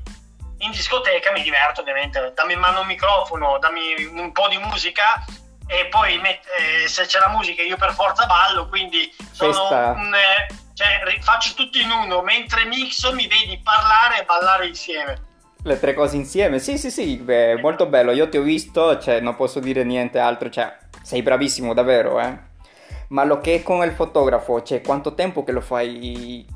In 0.58 0.70
discoteca 0.70 1.30
mi 1.32 1.42
diverto 1.42 1.82
ovviamente, 1.82 2.32
dammi 2.34 2.54
in 2.54 2.58
mano 2.58 2.80
un 2.80 2.86
microfono, 2.86 3.58
dammi 3.58 4.04
un 4.06 4.32
po' 4.32 4.48
di 4.48 4.56
musica 4.56 5.22
e 5.66 5.86
poi 5.86 6.18
met- 6.18 6.46
eh, 6.58 6.88
se 6.88 7.04
c'è 7.04 7.18
la 7.18 7.28
musica 7.28 7.62
io 7.62 7.76
per 7.76 7.92
forza 7.92 8.24
ballo, 8.24 8.66
quindi 8.68 9.14
sono 9.32 9.68
un, 9.68 10.14
eh, 10.14 10.54
cioè, 10.74 11.20
faccio 11.20 11.52
tutto 11.54 11.78
in 11.78 11.90
uno, 11.90 12.22
mentre 12.22 12.64
mixo 12.64 13.12
mi 13.12 13.26
vedi 13.26 13.60
parlare 13.62 14.20
e 14.20 14.24
ballare 14.24 14.66
insieme. 14.66 15.24
Le 15.62 15.80
tre 15.80 15.94
cose 15.94 16.16
insieme, 16.16 16.58
sì 16.58 16.78
sì 16.78 16.90
sì, 16.90 17.16
beh, 17.16 17.60
molto 17.60 17.86
bello, 17.86 18.12
io 18.12 18.28
ti 18.28 18.38
ho 18.38 18.42
visto, 18.42 18.98
cioè 18.98 19.20
non 19.20 19.36
posso 19.36 19.58
dire 19.58 19.84
niente 19.84 20.18
altro, 20.18 20.48
cioè 20.48 20.74
sei 21.02 21.22
bravissimo 21.22 21.74
davvero, 21.74 22.20
eh. 22.20 22.45
Ma 23.08 23.24
lo 23.24 23.40
che 23.40 23.56
è 23.56 23.62
con 23.62 23.84
il 23.84 23.92
fotografo, 23.92 24.62
cioè 24.62 24.80
quanto 24.80 25.14
tempo 25.14 25.44
che 25.44 25.52
lo 25.52 25.60
fai 25.60 26.46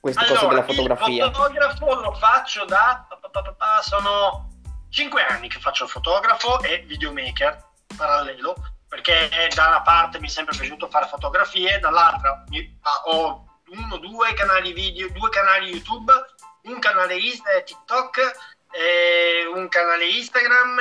queste 0.00 0.24
allora, 0.24 0.34
cose 0.34 0.48
della 0.48 0.64
fotografia? 0.64 1.26
Il 1.26 1.34
fotografo 1.34 1.94
lo 2.00 2.12
faccio 2.14 2.64
da... 2.64 3.06
sono 3.82 4.48
5 4.90 5.22
anni 5.22 5.48
che 5.48 5.58
faccio 5.60 5.84
il 5.84 5.90
fotografo 5.90 6.60
e 6.62 6.84
videomaker 6.86 7.66
parallelo, 7.96 8.54
perché 8.88 9.28
da 9.54 9.68
una 9.68 9.82
parte 9.82 10.18
mi 10.20 10.26
è 10.26 10.30
sempre 10.30 10.56
piaciuto 10.56 10.88
fare 10.88 11.06
fotografie, 11.06 11.78
dall'altra 11.78 12.44
ho 13.06 13.44
uno, 13.70 13.96
due 13.98 14.32
canali 14.32 14.72
video, 14.72 15.10
due 15.10 15.28
canali 15.28 15.70
YouTube, 15.70 16.12
un 16.62 16.78
canale 16.78 17.16
TikTok, 17.64 18.18
un 19.54 19.68
canale 19.68 20.08
Instagram 20.08 20.78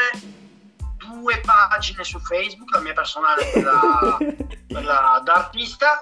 due 0.97 1.39
pagine 1.41 2.03
su 2.03 2.19
Facebook, 2.19 2.71
la 2.73 2.79
mia 2.79 2.93
personale, 2.93 3.51
quella, 3.51 4.17
quella 4.67 5.21
da 5.23 5.33
artista, 5.33 5.99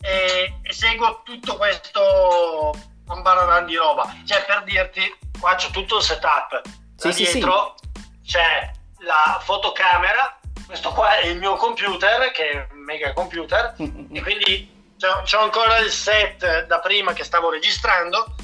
e, 0.00 0.58
e, 0.62 0.72
seguo 0.72 1.22
tutto 1.24 1.56
questo 1.56 2.74
ambaradan 3.06 3.66
di 3.66 3.76
roba. 3.76 4.14
Cioè, 4.24 4.44
per 4.44 4.62
dirti, 4.64 5.00
qua 5.38 5.54
c'è 5.54 5.70
tutto 5.70 5.96
il 5.96 6.02
setup. 6.02 6.60
Da 6.96 7.12
sì, 7.12 7.24
dietro 7.24 7.74
sì, 7.76 7.90
sì. 8.22 8.32
c'è 8.32 8.70
la 8.98 9.40
fotocamera, 9.42 10.38
questo 10.66 10.92
qua 10.92 11.16
è 11.16 11.26
il 11.26 11.38
mio 11.38 11.56
computer, 11.56 12.30
che 12.30 12.50
è 12.50 12.68
un 12.72 12.80
mega 12.80 13.12
computer, 13.12 13.74
e 13.78 14.22
quindi 14.22 14.72
c'è 14.98 15.36
ancora 15.36 15.78
il 15.78 15.90
set 15.90 16.66
da 16.66 16.78
prima 16.80 17.12
che 17.12 17.24
stavo 17.24 17.50
registrando. 17.50 18.34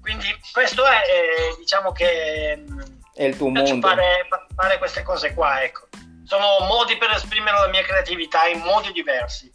Quindi 0.00 0.28
questo 0.52 0.84
è, 0.84 1.02
eh, 1.08 1.56
diciamo 1.58 1.90
che 1.90 2.52
è 3.14 3.24
il 3.24 3.36
tuo 3.36 3.48
mondo. 3.48 3.88
Fare, 3.88 4.28
fare 4.54 4.78
queste 4.78 5.02
cose 5.02 5.34
qua, 5.34 5.62
ecco. 5.62 5.85
Sono 6.26 6.66
modi 6.66 6.96
per 6.96 7.10
esprimere 7.10 7.56
la 7.60 7.68
mia 7.68 7.82
creatività 7.82 8.48
in 8.48 8.58
modi 8.58 8.90
diversi. 8.90 9.48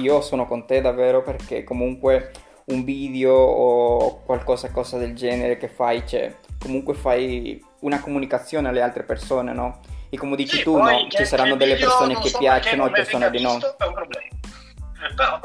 Io 0.00 0.22
sono 0.22 0.46
con 0.46 0.66
te 0.66 0.80
davvero 0.80 1.22
perché 1.22 1.62
comunque 1.62 2.32
un 2.66 2.84
video 2.84 3.34
o 3.34 4.22
qualcosa 4.24 4.70
cosa 4.70 4.96
del 4.96 5.14
genere 5.14 5.58
che 5.58 5.68
fai, 5.68 6.06
cioè, 6.08 6.34
comunque 6.58 6.94
fai 6.94 7.62
una 7.80 8.00
comunicazione 8.00 8.68
alle 8.68 8.80
altre 8.80 9.02
persone, 9.02 9.52
no? 9.52 9.80
E 10.08 10.16
come 10.16 10.36
dici 10.36 10.56
sì, 10.56 10.62
tu, 10.62 10.78
no? 10.78 11.06
Ci 11.10 11.26
saranno 11.26 11.56
delle 11.56 11.76
persone 11.76 12.18
che 12.18 12.28
so 12.30 12.38
piacciono 12.38 12.86
e 12.86 12.90
persone 12.90 13.30
di 13.30 13.42
no. 13.42 13.58
È 13.58 13.84
un 13.84 13.92
problema. 13.92 14.26
Eh, 14.26 15.14
però 15.14 15.38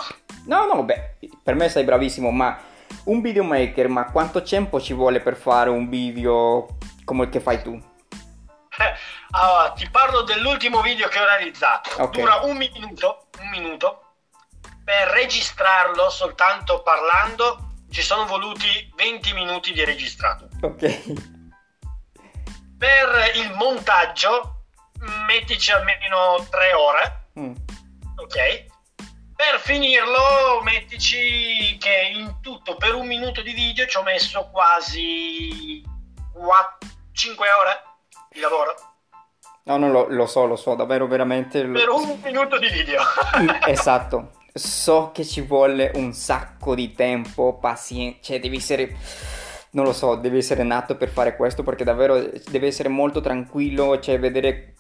No, 0.46 0.68
no, 0.74 0.84
beh, 0.84 1.18
per 1.44 1.56
me 1.56 1.68
sei 1.68 1.84
bravissimo, 1.84 2.32
ma 2.32 2.58
un 3.06 3.20
videomaker, 3.20 3.90
ma 3.90 4.10
quanto 4.10 4.42
tempo 4.42 4.80
ci 4.80 4.94
vuole 4.94 5.20
per 5.20 5.36
fare 5.36 5.70
un 5.70 5.90
video 5.90 6.78
come 7.04 7.26
il 7.26 7.30
che 7.30 7.42
fai 7.42 7.62
tu? 7.62 7.78
Allora, 9.36 9.72
ti 9.72 9.90
parlo 9.90 10.22
dell'ultimo 10.22 10.82
video 10.82 11.08
che 11.10 11.20
ho 11.20 11.26
realizzato. 11.26 11.90
Okay. 11.92 12.22
Dura 12.22 12.36
un 12.44 12.56
minuto, 12.56 13.28
un 13.40 13.50
minuto. 13.50 14.02
Per 14.84 15.08
registrarlo 15.10 16.10
soltanto 16.10 16.82
parlando 16.82 17.84
ci 17.90 18.02
sono 18.02 18.26
voluti 18.26 18.92
20 18.96 19.34
minuti 19.34 19.74
di 19.74 19.84
registrato. 19.84 20.48
Ok. 20.62 21.04
Per 22.78 23.32
il 23.36 23.52
montaggio 23.56 24.66
mettici 25.26 25.72
almeno 25.72 26.46
3 26.50 26.74
ore. 26.74 27.30
Mm. 27.40 27.54
Ok. 28.18 28.66
Per 29.36 29.60
finirlo 29.60 30.62
mettici 30.64 31.78
che 31.78 32.12
in 32.14 32.40
tutto 32.42 32.76
per 32.76 32.94
un 32.94 33.06
minuto 33.06 33.42
di 33.42 33.52
video 33.52 33.86
ci 33.86 33.98
ho 33.98 34.04
messo 34.04 34.50
quasi 34.50 35.84
4, 36.34 36.90
5 37.12 37.48
ore 37.52 37.84
di 38.30 38.40
lavoro. 38.40 38.95
No, 39.68 39.78
no, 39.78 39.90
lo, 39.90 40.06
lo 40.10 40.28
so, 40.28 40.46
lo 40.46 40.56
so, 40.56 40.76
davvero 40.76 41.08
veramente... 41.08 41.66
Per 41.66 41.90
un 41.90 42.20
minuto 42.24 42.60
di 42.60 42.68
video. 42.70 43.02
esatto. 43.66 44.34
So 44.54 45.10
che 45.12 45.26
ci 45.26 45.42
vuole 45.42 45.92
un 45.96 46.14
sacco 46.14 46.76
di 46.76 46.94
tempo, 46.94 47.58
pazienza, 47.58 48.20
cioè 48.22 48.40
devi 48.40 48.58
essere... 48.58 48.96
Non 49.72 49.86
lo 49.86 49.92
so, 49.92 50.16
devi 50.16 50.38
essere 50.38 50.62
nato 50.62 50.96
per 50.96 51.10
fare 51.10 51.36
questo 51.36 51.64
perché 51.64 51.84
davvero 51.84 52.30
deve 52.48 52.68
essere 52.68 52.90
molto 52.90 53.22
tranquillo, 53.22 54.00
cioè 54.00 54.20
vedere 54.20 54.76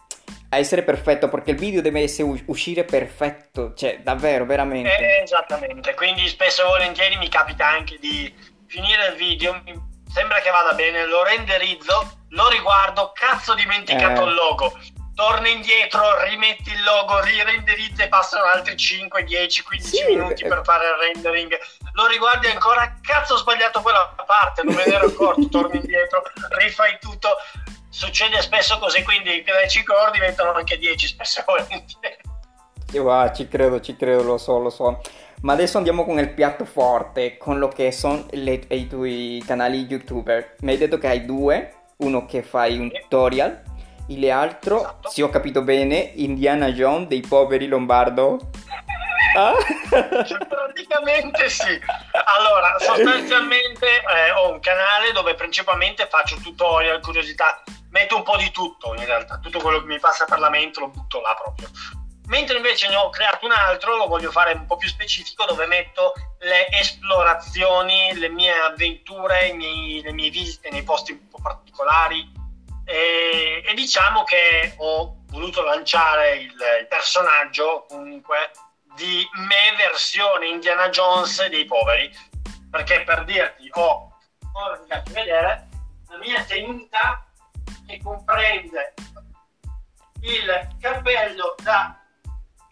a 0.50 0.58
essere 0.58 0.84
perfetto 0.84 1.30
perché 1.30 1.51
il 1.51 1.58
video 1.58 1.82
deve 1.82 2.01
essere, 2.01 2.44
uscire 2.46 2.84
perfetto, 2.84 3.74
cioè 3.74 4.01
davvero, 4.04 4.46
veramente. 4.46 4.96
Eh, 4.98 5.24
esattamente, 5.24 5.96
quindi 5.96 6.27
spesso 6.27 6.62
e 6.62 6.65
volentieri 6.65 7.18
mi 7.18 7.27
capita 7.27 7.68
anche 7.68 7.98
di 8.00 8.32
finire 8.68 9.08
il 9.08 9.15
video, 9.18 9.60
mi 9.65 9.74
sembra 10.15 10.39
che 10.39 10.50
vada 10.50 10.72
bene, 10.72 11.05
lo 11.05 11.24
renderizzo, 11.24 12.19
lo 12.29 12.48
riguardo, 12.48 13.12
cazzo 13.13 13.53
dimenticato 13.53 14.22
eh. 14.22 14.29
il 14.29 14.34
logo. 14.34 14.79
Torna 15.13 15.50
indietro, 15.50 16.24
rimetti 16.24 16.72
il 16.72 16.84
logo, 16.84 17.19
rirenderizza 17.19 18.03
e 18.03 18.07
passano 18.07 18.45
altri 18.45 18.77
5, 18.77 19.24
10, 19.25 19.63
15 19.63 19.95
sì, 19.95 20.05
minuti 20.05 20.43
eh. 20.43 20.48
per 20.48 20.62
fare 20.63 20.86
il 20.88 21.13
rendering. 21.13 21.57
Lo 21.93 22.07
riguardi 22.07 22.48
ancora, 22.48 22.95
cazzo 23.01 23.34
ho 23.34 23.38
sbagliato 23.38 23.81
quella 23.81 24.15
parte, 24.25 24.63
non 24.63 24.75
me 24.75 24.86
ne 24.86 24.93
ero 24.93 25.07
accorto, 25.07 25.50
torni 25.50 25.79
indietro, 25.79 26.24
rifai 26.60 26.98
tutto. 27.01 27.36
Succede 27.89 28.41
spesso 28.41 28.77
così, 28.77 29.03
quindi 29.03 29.43
le 29.45 29.67
5 29.67 29.93
ore 29.93 30.12
diventano 30.12 30.53
anche 30.53 30.77
10 30.77 31.07
spesso 31.07 31.43
volentieri. 31.45 32.17
Ah, 33.10 33.34
ci 33.34 33.50
credo, 33.50 33.81
ci 33.81 33.98
credo, 33.98 34.24
lo 34.24 34.38
so, 34.38 34.60
lo 34.60 34.69
so. 34.69 35.01
Ma 35.46 35.54
adesso 35.54 35.78
andiamo 35.78 36.06
con 36.06 36.18
il 36.18 36.34
piatto 36.34 36.66
forte, 36.66 37.38
con 37.38 37.60
lo 37.60 37.68
che 37.68 37.92
sono 37.92 38.25
le, 38.32 38.64
i 38.68 38.88
tuoi 38.88 39.44
canali 39.46 39.86
youtuber. 39.86 40.56
Mi 40.62 40.72
hai 40.72 40.78
detto 40.78 40.98
che 40.98 41.08
hai 41.08 41.24
due, 41.24 41.72
uno 41.98 42.25
che 42.25 42.42
fai 42.42 42.80
un 42.80 42.90
tutorial, 42.92 43.62
e 44.08 44.20
l'altro, 44.25 44.80
esatto. 44.80 45.10
se 45.10 45.22
ho 45.22 45.30
capito 45.30 45.62
bene, 45.62 45.98
Indiana 46.16 46.72
Jones 46.72 47.10
dei 47.10 47.22
poveri 47.22 47.68
Lombardo. 47.68 48.40
Ah? 49.38 49.54
Praticamente 49.90 51.50
sì. 51.50 51.78
Allora, 52.38 52.78
sostanzialmente 52.80 53.86
eh, 53.86 54.32
ho 54.32 54.54
un 54.54 54.62
canale 54.62 55.12
dove 55.12 55.36
principalmente 55.36 56.08
faccio 56.08 56.38
tutorial, 56.38 57.02
curiosità, 57.02 57.62
metto 57.90 58.16
un 58.16 58.24
po' 58.24 58.38
di 58.38 58.50
tutto 58.52 58.94
in 58.96 59.04
realtà, 59.04 59.38
tutto 59.40 59.60
quello 59.60 59.82
che 59.82 59.88
mi 59.88 60.00
passa 60.00 60.24
per 60.24 60.40
la 60.40 60.50
mente 60.50 60.80
lo 60.80 60.88
butto 60.88 61.20
là 61.20 61.36
proprio 61.38 61.68
mentre 62.27 62.58
invece 62.58 62.88
ne 62.88 62.96
ho 62.96 63.10
creato 63.10 63.46
un 63.46 63.51
altro, 63.51 63.95
lo 63.95 64.08
voglio 64.08 64.32
fare 64.32 64.54
un 64.54 64.65
po' 64.65 64.78
più 64.78 64.88
specifico, 64.88 65.45
dove 65.45 65.65
metto 65.65 66.13
le 66.39 66.67
esplorazioni, 66.69 68.13
le 68.15 68.30
mie 68.30 68.52
avventure, 68.52 69.54
miei, 69.54 70.02
le 70.02 70.12
mie 70.12 70.30
visite 70.30 70.69
nei 70.69 70.84
posti 70.84 71.12
un 71.12 71.28
po' 71.28 71.39
particolari. 71.41 72.34
E, 72.86 73.63
e 73.65 73.73
diciamo 73.73 74.23
che 74.23 74.76
ho 74.78 75.23
voluto 75.28 75.63
lanciare 75.63 76.36
il, 76.36 76.52
il, 76.52 76.88
personaggio 76.88 77.86
comunque 77.89 78.52
di 78.95 79.28
me 79.34 79.76
versione 79.76 80.47
Indiana 80.47 80.89
Jones 80.89 81.45
dei 81.47 81.65
poveri, 81.65 82.10
perché 82.69 83.04
per 83.04 83.23
dirti 83.23 83.69
ho, 83.73 84.17
ora 84.54 84.78
vi 84.78 84.88
faccio 84.88 85.13
vedere, 85.13 85.67
la 86.10 86.17
mia 86.17 86.43
tenuta 86.43 87.26
che 87.88 88.00
comprende 88.02 88.93
il 90.21 90.76
cappello 90.80 91.56
da 91.62 92.05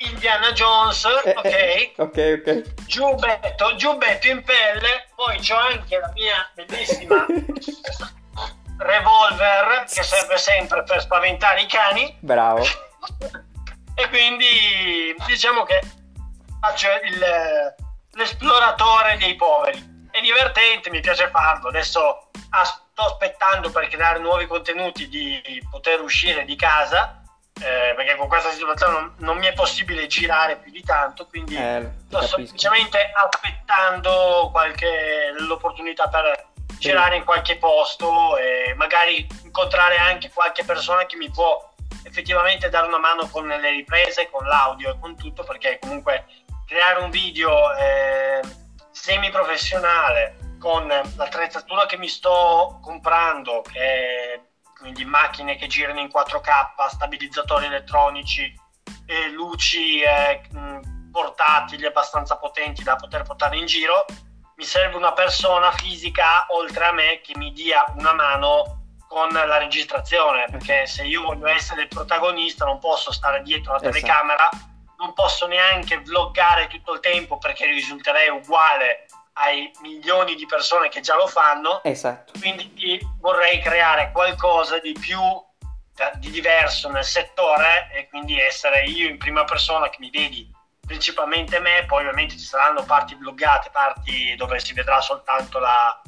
Indiana 0.10 0.52
Jones, 0.52 1.06
eh, 1.24 1.34
ok? 1.36 1.46
Eh, 1.46 1.94
ok, 1.98 2.42
ok. 2.46 2.86
Giubbetto, 2.86 3.76
giubbetto 3.76 4.28
in 4.28 4.44
pelle, 4.44 5.08
poi 5.16 5.38
c'ho 5.40 5.56
anche 5.56 6.00
la 6.00 6.12
mia 6.14 6.50
bellissima 6.54 7.26
revolver 8.78 9.86
che 9.92 10.04
serve 10.04 10.38
sempre 10.38 10.84
per 10.84 11.02
spaventare 11.02 11.62
i 11.62 11.66
cani. 11.68 12.16
Bravo. 12.20 12.64
e 13.96 14.10
quindi 14.10 15.16
diciamo 15.28 15.64
che 15.64 15.82
faccio 16.60 16.88
il, 17.04 17.76
l'esploratore 18.12 19.18
dei 19.18 19.36
poveri. 19.36 19.92
È 20.12 20.22
divertente, 20.22 20.90
mi 20.90 21.00
piace 21.02 21.30
farlo. 21.30 21.70
Adesso 21.70 22.30
sto 22.94 23.02
aspettando 23.04 23.72
per 23.72 23.88
creare 23.88 24.20
nuovi 24.20 24.46
contenuti 24.46 25.08
di 25.08 25.42
poter 25.72 26.02
uscire 26.02 26.46
di 26.46 26.56
casa 26.56 27.23
eh, 27.62 27.94
perché 27.96 28.16
con 28.16 28.28
questa 28.28 28.50
situazione 28.52 28.94
non, 28.94 29.14
non, 29.18 29.38
mi 29.38 29.46
è 29.46 29.54
possibile 29.54 30.08
girare 30.08 30.58
più 30.58 30.72
di 30.72 30.84
tanto, 30.84 31.28
quindi 31.28 31.56
eh, 31.56 31.92
sto 32.08 32.18
capisco. 32.18 32.36
semplicemente 32.38 33.12
aspettando 33.14 34.50
qualche, 34.52 35.34
l'opportunità 35.38 36.08
per 36.08 36.48
sì. 36.70 36.80
girare 36.80 37.18
in 37.18 37.24
qualche 37.24 37.58
posto 37.58 38.38
e 38.38 38.74
magari 38.76 39.26
incontrare 39.44 39.98
anche 39.98 40.32
qualche 40.32 40.64
persona 40.64 41.06
che 41.06 41.16
mi 41.16 41.30
può 41.30 41.72
effettivamente 42.04 42.70
dare 42.70 42.88
una 42.88 43.00
mano 43.00 43.30
con 43.30 43.48
le 43.48 43.70
riprese, 43.70 44.30
con 44.30 44.46
l'audio 44.46 44.92
e 44.92 45.00
con 45.00 45.16
tutto, 45.16 45.44
perché 45.44 45.80
comunque 45.80 46.26
creare 46.66 47.00
un 47.02 47.12
video 47.12 47.74
eh, 47.76 48.42
semi 48.92 49.30
professionale 49.30 50.38
con 50.60 50.88
l'attrezzatura 50.88 51.86
che 51.86 51.98
mi 51.98 52.08
sto 52.08 52.80
comprando, 52.82 53.62
che 53.62 53.80
è 53.80 54.42
quindi 54.84 55.06
macchine 55.06 55.56
che 55.56 55.68
girano 55.68 56.02
in 56.02 56.10
4K, 56.14 56.90
stabilizzatori 56.90 57.68
elettronici, 57.68 58.54
e 59.06 59.30
luci 59.30 60.02
eh, 60.02 60.42
portatili 61.10 61.86
abbastanza 61.86 62.36
potenti 62.36 62.84
da 62.84 62.98
poter 62.98 63.24
portare 63.24 63.56
in 63.56 63.66
giro, 63.66 64.04
mi 64.58 64.66
serve 64.66 64.98
una 64.98 65.14
persona 65.14 65.72
fisica 65.72 66.48
oltre 66.50 66.84
a 66.84 66.92
me 66.92 67.22
che 67.24 67.32
mi 67.38 67.54
dia 67.54 67.86
una 67.96 68.14
mano 68.14 68.82
con 69.08 69.30
la 69.30 69.58
registrazione, 69.58 70.48
perché 70.52 70.86
se 70.86 71.06
io 71.06 71.22
voglio 71.22 71.48
essere 71.48 71.84
il 71.84 71.88
protagonista 71.88 72.66
non 72.66 72.80
posso 72.80 73.14
stare 73.14 73.42
dietro 73.42 73.72
la 73.72 73.78
esatto. 73.78 73.94
telecamera, 73.94 74.50
non 74.98 75.14
posso 75.14 75.48
neanche 75.48 76.02
vloggare 76.02 76.68
tutto 76.68 76.92
il 76.92 77.00
tempo 77.00 77.38
perché 77.38 77.68
risulterei 77.68 78.28
uguale 78.28 79.06
ai 79.34 79.72
milioni 79.82 80.36
di 80.36 80.46
persone 80.46 80.90
che 80.90 81.02
già 81.02 81.16
lo 81.16 81.28
fanno. 81.28 81.82
Esatto. 81.84 82.34
Quindi 82.40 83.00
vorrei 83.20 83.60
creare 83.62 84.12
qualcosa 84.12 84.80
di 84.80 84.94
più 84.94 85.20
di 86.16 86.32
diverso 86.32 86.90
nel 86.90 87.04
settore 87.04 87.90
e 87.94 88.08
quindi 88.10 88.40
essere 88.40 88.84
io 88.86 89.08
in 89.08 89.18
prima 89.18 89.44
persona 89.44 89.90
che 89.90 89.98
mi 90.00 90.10
vedi 90.10 90.52
principalmente 90.86 91.60
me, 91.60 91.86
poi 91.88 92.02
ovviamente 92.02 92.38
ci 92.38 92.44
saranno 92.44 92.84
parti 92.84 93.16
bloggate, 93.16 93.70
parti 93.72 94.36
dove 94.36 94.60
si 94.60 94.74
vedrà 94.74 95.00
soltanto 95.02 95.60
la, 95.60 96.02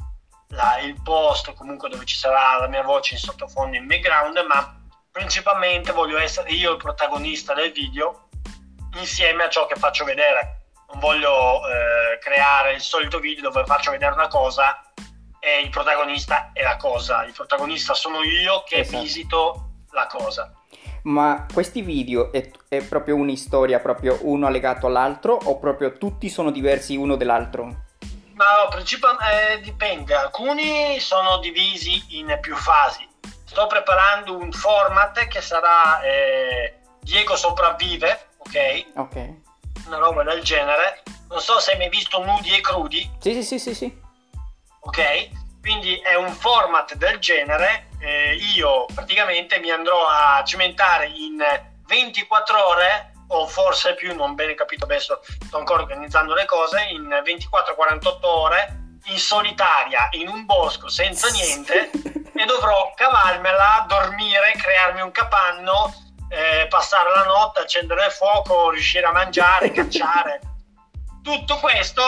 la, 0.48 0.78
il 0.80 1.00
post, 1.02 1.54
comunque 1.54 1.88
dove 1.88 2.04
ci 2.04 2.16
sarà 2.16 2.58
la 2.58 2.68
mia 2.68 2.82
voce 2.82 3.14
in 3.14 3.20
sottofondo 3.20 3.76
in 3.76 3.86
background, 3.86 4.44
ma 4.46 4.76
principalmente 5.10 5.92
voglio 5.92 6.18
essere 6.18 6.50
io 6.50 6.72
il 6.72 6.76
protagonista 6.76 7.54
del 7.54 7.72
video 7.72 8.28
insieme 8.96 9.44
a 9.44 9.48
ciò 9.48 9.66
che 9.66 9.76
faccio 9.76 10.04
vedere 10.04 10.55
non 10.88 11.00
voglio 11.00 11.66
eh, 11.68 12.18
creare 12.18 12.74
il 12.74 12.80
solito 12.80 13.18
video 13.18 13.50
dove 13.50 13.64
faccio 13.64 13.90
vedere 13.90 14.12
una 14.12 14.28
cosa 14.28 14.80
e 15.40 15.60
il 15.60 15.70
protagonista 15.70 16.50
è 16.52 16.62
la 16.62 16.76
cosa. 16.76 17.24
Il 17.24 17.32
protagonista 17.32 17.94
sono 17.94 18.22
io 18.22 18.62
che 18.66 18.80
esatto. 18.80 19.02
visito 19.02 19.70
la 19.90 20.06
cosa. 20.06 20.52
Ma 21.02 21.46
questi 21.52 21.82
video 21.82 22.32
è, 22.32 22.50
è 22.68 22.82
proprio 22.82 23.14
un'istoria, 23.14 23.78
proprio 23.78 24.18
uno 24.22 24.48
legato 24.48 24.86
all'altro 24.86 25.38
o 25.44 25.58
proprio 25.58 25.96
tutti 25.98 26.28
sono 26.28 26.50
diversi 26.50 26.96
uno 26.96 27.14
dall'altro? 27.14 27.64
No, 27.64 28.68
principalmente 28.70 29.52
eh, 29.52 29.60
dipende, 29.60 30.14
alcuni 30.14 30.98
sono 30.98 31.38
divisi 31.38 32.18
in 32.18 32.36
più 32.40 32.56
fasi. 32.56 33.08
Sto 33.44 33.66
preparando 33.68 34.36
un 34.36 34.50
format 34.50 35.26
che 35.28 35.40
sarà 35.40 36.00
eh, 36.00 36.80
Diego 37.00 37.36
sopravvive, 37.36 38.30
ok? 38.38 38.86
Ok 38.96 39.44
una 39.86 39.98
roba 39.98 40.22
del 40.22 40.42
genere. 40.42 41.02
Non 41.28 41.40
so 41.40 41.58
se 41.58 41.72
hai 41.72 41.78
mai 41.78 41.88
visto 41.88 42.22
nudi 42.22 42.54
e 42.54 42.60
crudi. 42.60 43.10
Sì, 43.20 43.32
sì, 43.34 43.42
sì, 43.42 43.58
sì, 43.58 43.74
sì. 43.74 44.00
Ok? 44.80 45.28
Quindi 45.60 45.96
è 45.96 46.14
un 46.14 46.32
format 46.32 46.94
del 46.94 47.18
genere. 47.18 47.88
Eh, 47.98 48.34
io 48.54 48.84
praticamente 48.94 49.58
mi 49.58 49.70
andrò 49.70 50.06
a 50.06 50.42
cimentare 50.44 51.06
in 51.08 51.42
24 51.86 52.66
ore 52.66 53.12
o 53.28 53.46
forse 53.46 53.94
più, 53.94 54.14
non 54.14 54.34
bene 54.34 54.54
capito 54.54 54.84
adesso, 54.84 55.20
sto 55.44 55.58
ancora 55.58 55.82
organizzando 55.82 56.34
le 56.34 56.44
cose, 56.44 56.86
in 56.90 57.08
24-48 57.08 58.18
ore 58.22 58.80
in 59.06 59.18
solitaria 59.18 60.08
in 60.12 60.28
un 60.28 60.44
bosco 60.44 60.88
senza 60.88 61.28
niente 61.28 61.90
e 62.34 62.44
dovrò 62.44 62.92
cavarmela, 62.94 63.84
dormire, 63.88 64.52
crearmi 64.56 65.00
un 65.00 65.10
capanno, 65.10 65.92
eh, 66.28 66.66
passare 66.68 67.10
la 67.10 67.24
notte, 67.24 67.60
accendere 67.60 68.06
il 68.06 68.12
fuoco, 68.12 68.70
riuscire 68.70 69.06
a 69.06 69.12
mangiare, 69.12 69.70
cacciare. 69.70 70.40
Tutto 71.22 71.58
questo 71.58 72.02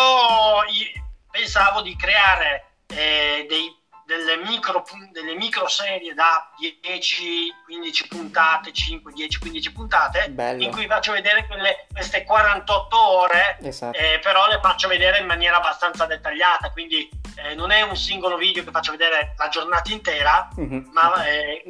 pensavo 1.31 1.83
di 1.83 1.97
creare 1.97 2.77
eh, 2.87 3.47
dei 3.49 3.79
delle 4.09 4.39
micro, 4.39 4.83
delle 5.13 5.35
micro 5.35 5.69
serie 5.69 6.15
da 6.15 6.51
10-15 6.59 8.09
puntate, 8.09 8.71
5-10-15 8.71 9.73
puntate, 9.75 10.31
Bello. 10.31 10.63
in 10.63 10.71
cui 10.71 10.87
faccio 10.87 11.13
vedere 11.13 11.47
quelle, 11.47 11.87
queste 11.93 12.25
48 12.25 12.99
ore, 12.99 13.59
esatto. 13.61 13.99
eh, 13.99 14.19
però 14.23 14.49
le 14.49 14.61
faccio 14.63 14.89
vedere 14.89 15.19
in 15.19 15.27
maniera 15.27 15.59
abbastanza 15.59 16.07
dettagliata, 16.07 16.71
quindi 16.71 17.07
eh, 17.37 17.55
non 17.55 17.71
è 17.71 17.83
un 17.83 17.97
singolo 17.97 18.39
video 18.39 18.65
che 18.65 18.71
faccio 18.71 18.93
vedere 18.93 19.35
la 19.37 19.49
giornata 19.49 19.93
intera, 19.93 20.49
mm-hmm. 20.59 20.87
ma 20.91 21.27
eh, 21.27 21.63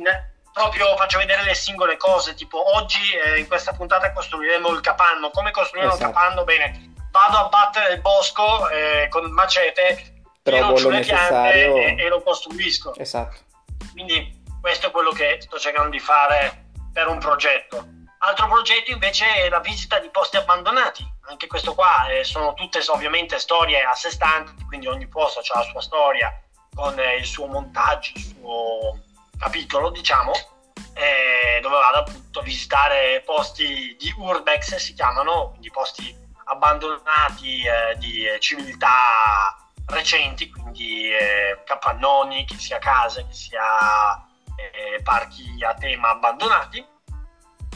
proprio 0.58 0.96
faccio 0.96 1.18
vedere 1.18 1.44
le 1.44 1.54
singole 1.54 1.96
cose, 1.96 2.34
tipo 2.34 2.74
oggi 2.74 3.12
eh, 3.12 3.38
in 3.38 3.46
questa 3.46 3.72
puntata 3.72 4.12
costruiremo 4.12 4.68
il 4.70 4.80
capanno, 4.80 5.30
come 5.30 5.52
costruire 5.52 5.86
esatto. 5.86 6.04
un 6.04 6.12
capanno? 6.12 6.42
Bene, 6.42 6.94
vado 7.12 7.36
a 7.36 7.48
battere 7.48 7.94
il 7.94 8.00
bosco 8.00 8.68
eh, 8.68 9.06
con 9.08 9.22
il 9.22 9.30
macete 9.30 10.14
trovo 10.42 10.80
lo 10.80 10.90
necessario 10.90 11.76
e, 11.76 11.96
e, 11.96 12.08
lo 12.08 12.22
costruisco. 12.22 12.94
Esatto. 12.96 13.36
Quindi 13.92 14.42
questo 14.60 14.88
è 14.88 14.90
quello 14.90 15.10
che 15.10 15.38
sto 15.40 15.58
cercando 15.58 15.90
di 15.90 16.00
fare 16.00 16.70
per 16.92 17.06
un 17.06 17.18
progetto. 17.18 17.86
Altro 18.20 18.48
progetto 18.48 18.90
invece 18.90 19.26
è 19.36 19.48
la 19.48 19.60
visita 19.60 20.00
di 20.00 20.08
posti 20.10 20.38
abbandonati. 20.38 21.06
Anche 21.28 21.46
questo 21.46 21.74
qua 21.74 22.08
eh, 22.08 22.24
sono 22.24 22.54
tutte 22.54 22.80
ovviamente 22.88 23.38
storie 23.38 23.80
a 23.82 23.94
sé 23.94 24.10
stanti, 24.10 24.64
quindi 24.66 24.88
ogni 24.88 25.06
posto 25.06 25.38
ha 25.38 25.58
la 25.58 25.64
sua 25.64 25.80
storia 25.80 26.32
con 26.74 26.98
eh, 26.98 27.16
il 27.16 27.24
suo 27.24 27.46
montaggio, 27.46 28.12
il 28.16 28.24
suo 28.24 28.98
capitolo, 29.38 29.90
diciamo, 29.90 30.32
eh, 30.94 31.60
dove 31.60 31.76
vado 31.76 31.98
appunto 31.98 32.40
a 32.40 32.42
visitare 32.42 33.22
posti 33.24 33.96
di 33.98 34.12
urbex, 34.18 34.76
si 34.76 34.94
chiamano, 34.94 35.50
quindi 35.50 35.70
posti 35.70 36.14
abbandonati 36.44 37.62
eh, 37.62 37.96
di 37.98 38.26
eh, 38.26 38.40
civiltà 38.40 38.90
recenti, 39.86 40.50
quindi 40.50 41.10
eh, 41.10 41.62
capannoni, 41.64 42.44
che 42.44 42.56
sia 42.56 42.78
case, 42.78 43.26
che 43.26 43.32
sia 43.32 44.26
eh, 44.56 45.02
parchi 45.02 45.64
a 45.64 45.74
tema 45.74 46.10
abbandonati 46.10 46.84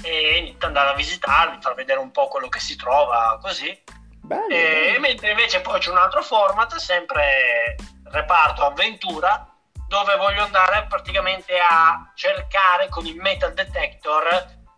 e 0.03 0.57
andare 0.61 0.91
a 0.91 0.95
visitarli, 0.95 1.61
far 1.61 1.75
vedere 1.75 2.01
un 2.01 2.11
po' 2.11 2.29
quello 2.29 2.49
che 2.49 2.61
si 2.61 2.77
trova 2.77 3.39
così. 3.41 3.83
Bello, 4.21 4.49
e, 4.49 4.87
bello. 4.87 5.01
mentre 5.01 5.31
invece 5.31 5.61
poi 5.61 5.79
c'è 5.79 5.91
un 5.91 5.99
altro 5.99 6.23
format, 6.23 6.75
sempre 6.77 7.77
reparto 8.05 8.65
avventura, 8.65 9.52
dove 9.93 10.17
voglio 10.17 10.43
andare 10.43 10.87
praticamente 10.89 11.53
a 11.59 12.11
cercare 12.15 12.89
con 12.89 13.05
il 13.05 13.17
metal 13.17 13.53
detector 13.53 14.25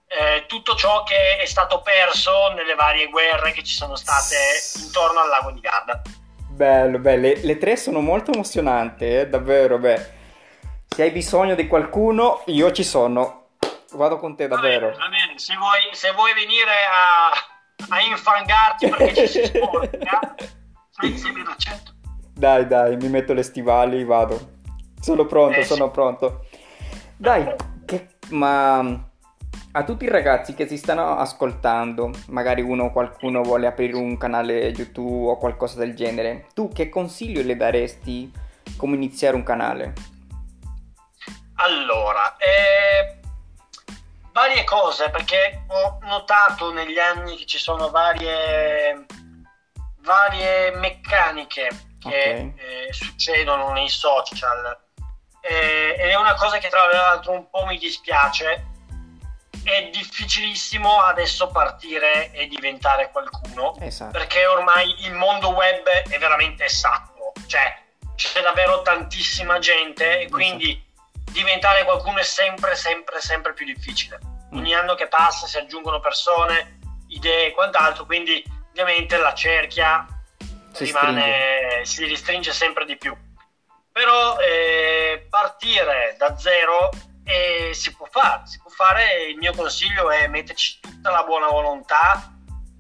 eh, 0.09 0.45
tutto 0.49 0.75
ciò 0.75 1.05
che 1.05 1.37
è 1.37 1.47
stato 1.47 1.83
perso 1.83 2.53
nelle 2.53 2.75
varie 2.75 3.07
guerre 3.07 3.53
che 3.53 3.63
ci 3.63 3.75
sono 3.75 3.95
state 3.95 4.35
intorno 4.83 5.21
al 5.21 5.29
lago 5.29 5.53
di 5.53 5.61
Garda. 5.61 6.03
Bello, 6.51 6.99
bello. 6.99 7.29
Le, 7.29 7.41
le 7.45 7.59
tre 7.59 7.77
sono 7.77 8.01
molto 8.01 8.33
emozionanti, 8.33 9.05
eh? 9.05 9.29
davvero. 9.29 9.79
Beh, 9.79 10.13
se 10.89 11.03
hai 11.03 11.13
bisogno 11.13 11.55
di 11.55 11.69
qualcuno, 11.69 12.43
io 12.47 12.73
ci 12.73 12.83
sono. 12.83 13.51
Vado 13.93 14.19
con 14.19 14.35
te, 14.35 14.49
davvero. 14.49 14.89
Va 14.89 14.93
bene, 14.95 15.05
va 15.05 15.09
bene. 15.27 15.39
Se, 15.39 15.55
vuoi, 15.55 15.81
se 15.93 16.11
vuoi 16.11 16.35
venire 16.35 16.73
a, 16.91 17.95
a 17.95 18.01
infangarti 18.01 18.89
perché 18.89 19.15
ci 19.15 19.29
si 19.29 19.45
sporca, 19.45 20.35
sei, 20.91 21.17
sei 21.17 21.31
ben 21.31 21.47
accetto. 21.47 21.93
Dai, 22.35 22.67
dai, 22.67 22.97
mi 22.97 23.09
metto 23.09 23.33
le 23.33 23.45
stivali, 23.45 24.03
vado. 24.03 24.63
Sono 25.05 25.27
pronto, 25.27 25.59
eh, 25.59 25.65
sono 25.65 25.91
pronto. 25.91 26.47
Dai, 27.15 27.55
che, 27.85 28.17
ma 28.31 28.79
a 28.79 29.85
tutti 29.85 30.05
i 30.05 30.09
ragazzi 30.09 30.55
che 30.55 30.67
si 30.67 30.79
stanno 30.79 31.19
ascoltando, 31.19 32.11
magari 32.29 32.63
uno 32.63 32.91
qualcuno 32.91 33.43
vuole 33.43 33.67
aprire 33.67 33.97
un 33.97 34.17
canale 34.17 34.69
YouTube 34.69 35.27
o 35.27 35.37
qualcosa 35.37 35.79
del 35.79 35.95
genere, 35.95 36.47
tu 36.55 36.71
che 36.73 36.89
consiglio 36.89 37.43
le 37.43 37.55
daresti 37.55 38.33
come 38.79 38.97
iniziare 38.97 39.37
un 39.37 39.43
canale? 39.43 39.93
Allora, 41.57 42.35
eh, 42.39 43.21
varie 44.33 44.65
cose 44.65 45.11
perché 45.11 45.65
ho 45.67 45.99
notato 46.01 46.73
negli 46.73 46.99
anni 46.99 47.37
che 47.37 47.45
ci 47.45 47.59
sono 47.59 47.91
varie, 47.91 49.05
varie 49.99 50.71
meccaniche 50.77 51.69
che 51.99 52.09
okay. 52.09 52.55
eh, 52.57 52.93
succedono 52.95 53.71
nei 53.73 53.91
social 53.91 54.83
eh, 55.47 55.97
ed 55.99 56.09
è 56.09 56.17
una 56.17 56.35
cosa 56.35 56.57
che 56.57 56.69
tra 56.69 56.87
l'altro 56.87 57.33
un 57.33 57.51
po' 57.51 57.67
mi 57.67 57.77
dispiace 57.77 58.73
è 59.63 59.91
difficilissimo 59.93 61.01
adesso 61.01 61.49
partire 61.49 62.31
e 62.33 62.47
diventare 62.47 63.11
qualcuno 63.11 63.75
esatto. 63.81 64.11
perché 64.11 64.47
ormai 64.47 65.05
il 65.05 65.13
mondo 65.13 65.51
web 65.51 65.87
è 65.87 66.19
veramente 66.19 66.69
saturo 66.69 67.33
cioè 67.47 67.79
c'è 68.15 68.41
davvero 68.41 68.83
tantissima 68.83 69.59
gente 69.59 70.21
e 70.21 70.29
quindi 70.31 70.71
esatto. 70.71 71.33
diventare 71.33 71.85
qualcuno 71.85 72.19
è 72.19 72.25
sempre 72.25 72.75
sempre 72.75 73.21
sempre 73.21 73.53
più 73.53 73.67
difficile 73.67 74.19
mm. 74.23 74.57
ogni 74.57 74.75
anno 74.75 74.95
che 74.95 75.09
passa 75.09 75.47
si 75.47 75.59
aggiungono 75.59 76.01
persone 76.01 76.79
idee 77.09 77.49
e 77.49 77.53
quant'altro 77.53 78.07
quindi 78.07 78.43
ovviamente 78.71 79.19
la 79.19 79.35
cerchia 79.35 80.07
si 80.73 80.85
rimane 80.85 81.83
si 81.85 82.05
ristringe 82.05 82.53
sempre 82.53 82.85
di 82.87 82.97
più 82.97 83.15
però 83.95 84.39
eh, 84.39 84.94
partire 85.45 86.15
da 86.17 86.39
zero 86.39 86.89
e 87.23 87.73
si 87.75 87.95
può 87.95 88.07
fare, 88.11 88.47
si 88.47 88.59
può 88.61 88.71
fare, 88.71 89.25
il 89.25 89.37
mio 89.37 89.53
consiglio 89.53 90.11
è 90.11 90.27
metterci 90.27 90.81
tutta 90.81 91.11
la 91.11 91.23
buona 91.23 91.49
volontà, 91.49 92.33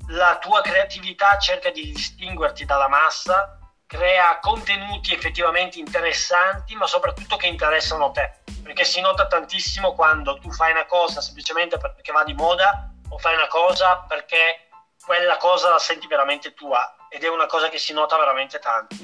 la 0.08 0.38
tua 0.38 0.62
creatività 0.62 1.36
cerca 1.38 1.70
di 1.70 1.92
distinguerti 1.92 2.64
dalla 2.64 2.88
massa, 2.88 3.58
crea 3.86 4.38
contenuti 4.40 5.12
effettivamente 5.12 5.78
interessanti, 5.78 6.74
ma 6.74 6.86
soprattutto 6.86 7.36
che 7.36 7.48
interessano 7.48 8.10
te, 8.12 8.40
perché 8.62 8.84
si 8.84 9.02
nota 9.02 9.26
tantissimo 9.26 9.92
quando 9.92 10.38
tu 10.38 10.50
fai 10.50 10.70
una 10.70 10.86
cosa 10.86 11.20
semplicemente 11.20 11.76
perché 11.76 12.12
va 12.12 12.24
di 12.24 12.32
moda 12.32 12.90
o 13.10 13.18
fai 13.18 13.34
una 13.34 13.48
cosa 13.48 14.06
perché 14.08 14.68
quella 15.04 15.36
cosa 15.36 15.68
la 15.68 15.78
senti 15.78 16.06
veramente 16.06 16.54
tua 16.54 16.96
ed 17.10 17.24
è 17.24 17.28
una 17.28 17.44
cosa 17.44 17.68
che 17.68 17.76
si 17.76 17.92
nota 17.92 18.16
veramente 18.16 18.58
tanto 18.58 18.96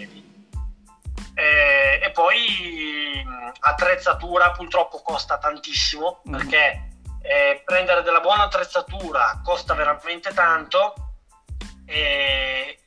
eh, 1.40 2.00
e 2.04 2.10
poi 2.10 3.24
attrezzatura 3.60 4.50
purtroppo 4.50 5.00
costa 5.02 5.38
tantissimo 5.38 6.22
mm. 6.28 6.32
perché 6.32 6.88
eh, 7.22 7.62
prendere 7.64 8.02
della 8.02 8.20
buona 8.20 8.44
attrezzatura 8.44 9.40
costa 9.42 9.74
veramente 9.74 10.32
tanto, 10.32 10.94
eh, 11.86 12.78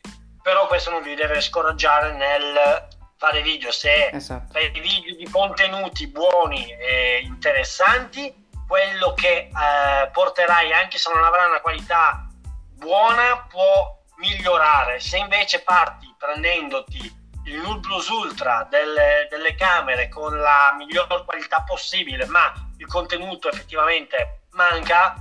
però 0.42 0.68
questo 0.68 0.92
non 0.92 1.02
vi 1.02 1.16
deve 1.16 1.42
scoraggiare 1.42 2.14
nel 2.14 2.88
fare 3.18 3.42
video. 3.42 3.72
Se 3.72 4.10
esatto. 4.12 4.52
fai 4.52 4.70
video 4.70 5.16
di 5.16 5.30
contenuti 5.30 6.08
buoni 6.08 6.72
e 6.72 7.22
interessanti, 7.24 8.34
quello 8.68 9.14
che 9.14 9.50
eh, 9.50 10.10
porterai, 10.12 10.74
anche 10.74 10.98
se 10.98 11.12
non 11.14 11.24
avrà 11.24 11.48
una 11.48 11.62
qualità 11.62 12.28
buona, 12.74 13.48
può 13.50 14.00
migliorare. 14.18 15.00
Se 15.00 15.18
invece 15.18 15.62
parti 15.62 16.14
prendendoti 16.18 17.23
il 17.46 17.58
null 17.58 17.80
plus 17.80 18.08
ultra 18.10 18.66
delle, 18.70 19.28
delle 19.30 19.56
camere 19.56 20.10
con 20.10 20.38
la 20.38 20.74
miglior 20.78 21.26
qualità 21.26 21.62
possibile, 21.64 22.26
ma 22.26 22.52
il 22.78 22.88
contenuto 22.88 23.50
effettivamente 23.50 24.46
manca, 24.52 25.16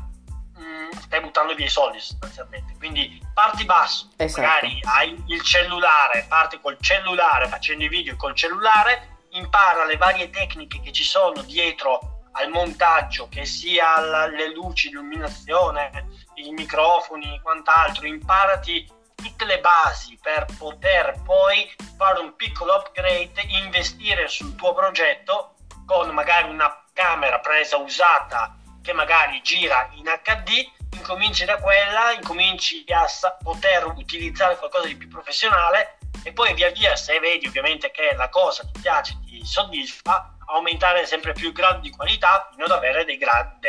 mh, 0.57 0.63
mm, 0.63 0.91
stai 0.93 1.21
buttando 1.21 1.55
via 1.55 1.67
i 1.67 1.71
soldi 1.71 1.99
sostanzialmente. 1.99 2.75
Quindi 2.79 3.21
parti 3.35 3.65
basso, 3.65 4.11
esatto. 4.17 4.41
magari 4.47 4.81
hai 4.85 5.23
il 5.27 5.43
cellulare, 5.43 6.27
parti 6.29 6.61
col 6.61 6.77
cellulare 6.81 7.49
facendo 7.49 7.85
i 7.85 7.89
video 7.89 8.17
col 8.17 8.35
cellulare, 8.35 9.19
impara 9.31 9.85
le 9.85 9.97
varie 9.97 10.31
tecniche 10.31 10.81
che 10.81 10.93
ci 10.93 11.05
sono 11.05 11.43
dietro 11.43 12.21
al 12.33 12.49
montaggio, 12.51 13.29
che 13.29 13.45
sia 13.45 14.01
la, 14.01 14.27
le 14.27 14.53
luci, 14.53 14.89
l'illuminazione, 14.89 16.09
i 16.35 16.51
microfoni, 16.51 17.41
quant'altro, 17.43 18.07
imparati 18.07 18.89
tutte 19.23 19.45
le 19.45 19.61
basi 19.61 20.19
per 20.21 20.47
poter 20.59 21.21
poi 21.25 21.71
fare 21.97 22.19
un 22.19 22.35
piccolo 22.35 22.75
upgrade, 22.75 23.43
investire 23.47 24.29
sul 24.29 24.55
tuo 24.57 24.75
progetto 24.75 25.55
con 25.87 26.11
magari 26.11 26.51
una 26.51 26.85
camera 26.93 27.39
presa 27.41 27.77
usata 27.77 28.57
che 28.83 28.93
magari 28.93 29.41
gira 29.43 29.89
in 29.93 30.05
HD, 30.05 30.71
incominci 30.97 31.45
da 31.45 31.57
quella, 31.59 32.13
incominci 32.13 32.85
a 32.89 33.07
poter 33.43 33.87
utilizzare 33.87 34.57
qualcosa 34.57 34.87
di 34.87 34.97
più 34.97 35.09
professionale 35.09 35.99
e 36.25 36.33
poi 36.33 36.55
via 36.55 36.71
via 36.71 36.95
se 36.97 37.19
vedi 37.21 37.47
ovviamente 37.47 37.91
che 37.91 38.15
la 38.17 38.29
cosa 38.29 38.65
ti 38.65 38.81
piace, 38.81 39.19
ti 39.25 39.45
soddisfa, 39.45 40.37
aumentare 40.47 41.07
sempre 41.07 41.33
più 41.33 41.49
il 41.49 41.55
grado 41.55 41.81
di 41.81 41.91
qualità 41.91 42.49
fino 42.51 42.65
ad 42.65 42.71
avere 42.73 43.05
dei 43.05 43.17
gradi, 43.17 43.69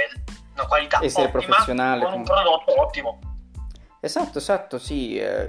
una 0.53 0.65
qualità 0.65 0.99
essere 1.01 1.31
ottima, 1.33 1.63
con 1.65 2.13
un 2.13 2.23
prodotto 2.23 2.81
ottimo. 2.81 3.19
Esatto, 4.03 4.39
esatto, 4.39 4.79
sì. 4.79 5.17
Eh, 5.17 5.47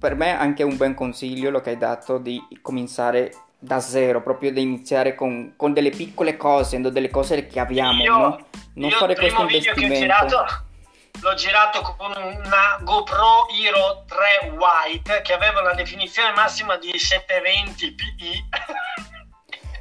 per 0.00 0.16
me 0.16 0.36
anche 0.36 0.64
un 0.64 0.76
buon 0.76 0.94
consiglio 0.94 1.50
lo 1.50 1.60
che 1.60 1.70
hai 1.70 1.78
dato 1.78 2.18
di 2.18 2.42
cominciare 2.60 3.32
da 3.56 3.78
zero, 3.78 4.20
proprio 4.20 4.52
da 4.52 4.58
iniziare 4.58 5.14
con, 5.14 5.52
con 5.54 5.72
delle 5.72 5.90
piccole 5.90 6.36
cose, 6.36 6.80
delle 6.80 7.08
cose 7.08 7.46
che 7.46 7.60
abbiamo, 7.60 8.02
io, 8.02 8.16
no? 8.16 8.46
Non 8.74 8.90
io 8.90 8.96
fare 8.96 9.14
questo 9.14 9.42
investimento. 9.42 9.94
Girato, 9.94 10.44
l'ho 11.20 11.34
girato 11.34 11.94
con 11.96 12.10
una 12.10 12.80
GoPro 12.82 13.46
Hero 13.50 14.04
3 14.08 14.50
White 14.56 15.22
che 15.22 15.32
aveva 15.32 15.60
una 15.60 15.74
definizione 15.74 16.32
massima 16.32 16.76
di 16.76 16.98
720 16.98 17.92
pi. 17.92 18.48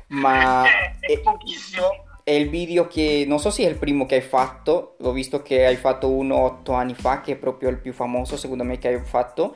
Ma 0.10 0.66
è, 0.70 0.98
è 1.00 1.20
pochissimo 1.20 2.03
è 2.24 2.32
il 2.32 2.50
video 2.50 2.88
che 2.88 3.26
non 3.28 3.38
so 3.38 3.50
se 3.50 3.64
è 3.64 3.68
il 3.68 3.78
primo 3.78 4.06
che 4.06 4.16
hai 4.16 4.22
fatto, 4.22 4.96
ho 5.02 5.12
visto 5.12 5.42
che 5.42 5.66
hai 5.66 5.76
fatto 5.76 6.10
uno 6.10 6.38
otto 6.38 6.72
anni 6.72 6.96
fa, 6.96 7.20
che 7.20 7.34
è 7.34 7.36
proprio 7.36 7.70
il 7.70 7.80
più 7.80 7.92
famoso 7.92 8.38
secondo 8.38 8.64
me 8.64 8.78
che 8.78 8.88
hai 8.88 9.04
fatto, 9.04 9.56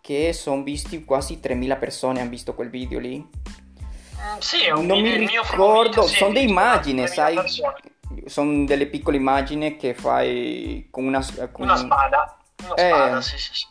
che 0.00 0.32
sono 0.32 0.62
visti 0.62 1.04
quasi 1.04 1.38
3000 1.38 1.76
persone 1.76 2.20
hanno 2.20 2.30
visto 2.30 2.54
quel 2.54 2.70
video 2.70 2.98
lì. 2.98 3.18
Mm, 3.18 4.38
sì, 4.38 4.64
è 4.64 4.72
un 4.72 4.86
non 4.86 5.00
video, 5.00 5.18
mi 5.18 5.26
ricordo, 5.26 6.02
sì, 6.02 6.16
sono 6.16 6.32
delle 6.32 6.48
immagini, 6.48 7.06
sai? 7.06 7.34
Persone. 7.34 7.76
Sono 8.24 8.64
delle 8.64 8.86
piccole 8.86 9.16
immagini 9.16 9.76
che 9.76 9.94
fai 9.94 10.88
con 10.90 11.04
una, 11.04 11.24
con 11.52 11.66
una 11.66 11.76
spada. 11.76 12.36
Una 12.64 12.74
eh. 12.74 12.88
spada, 12.88 13.20
sì, 13.20 13.38
sì, 13.38 13.54
sì. 13.54 13.66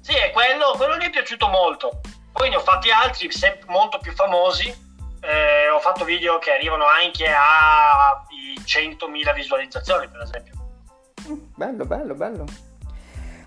Sì, 0.00 0.12
è 0.14 0.30
quello, 0.30 0.74
quello 0.76 0.96
lì 0.96 1.06
è 1.06 1.10
piaciuto 1.10 1.48
molto. 1.48 2.00
Poi 2.32 2.50
ne 2.50 2.56
ho 2.56 2.60
fatti 2.60 2.90
altri, 2.90 3.30
sempre 3.30 3.70
molto 3.72 3.98
più 3.98 4.12
famosi, 4.12 4.81
eh, 5.22 5.70
ho 5.70 5.78
fatto 5.78 6.04
video 6.04 6.38
che 6.38 6.50
arrivano 6.50 6.84
anche 6.84 7.26
a 7.28 8.24
100.000 8.64 9.34
visualizzazioni, 9.34 10.08
per 10.08 10.20
esempio. 10.20 10.54
Bello, 11.54 11.84
bello, 11.84 12.14
bello. 12.14 12.44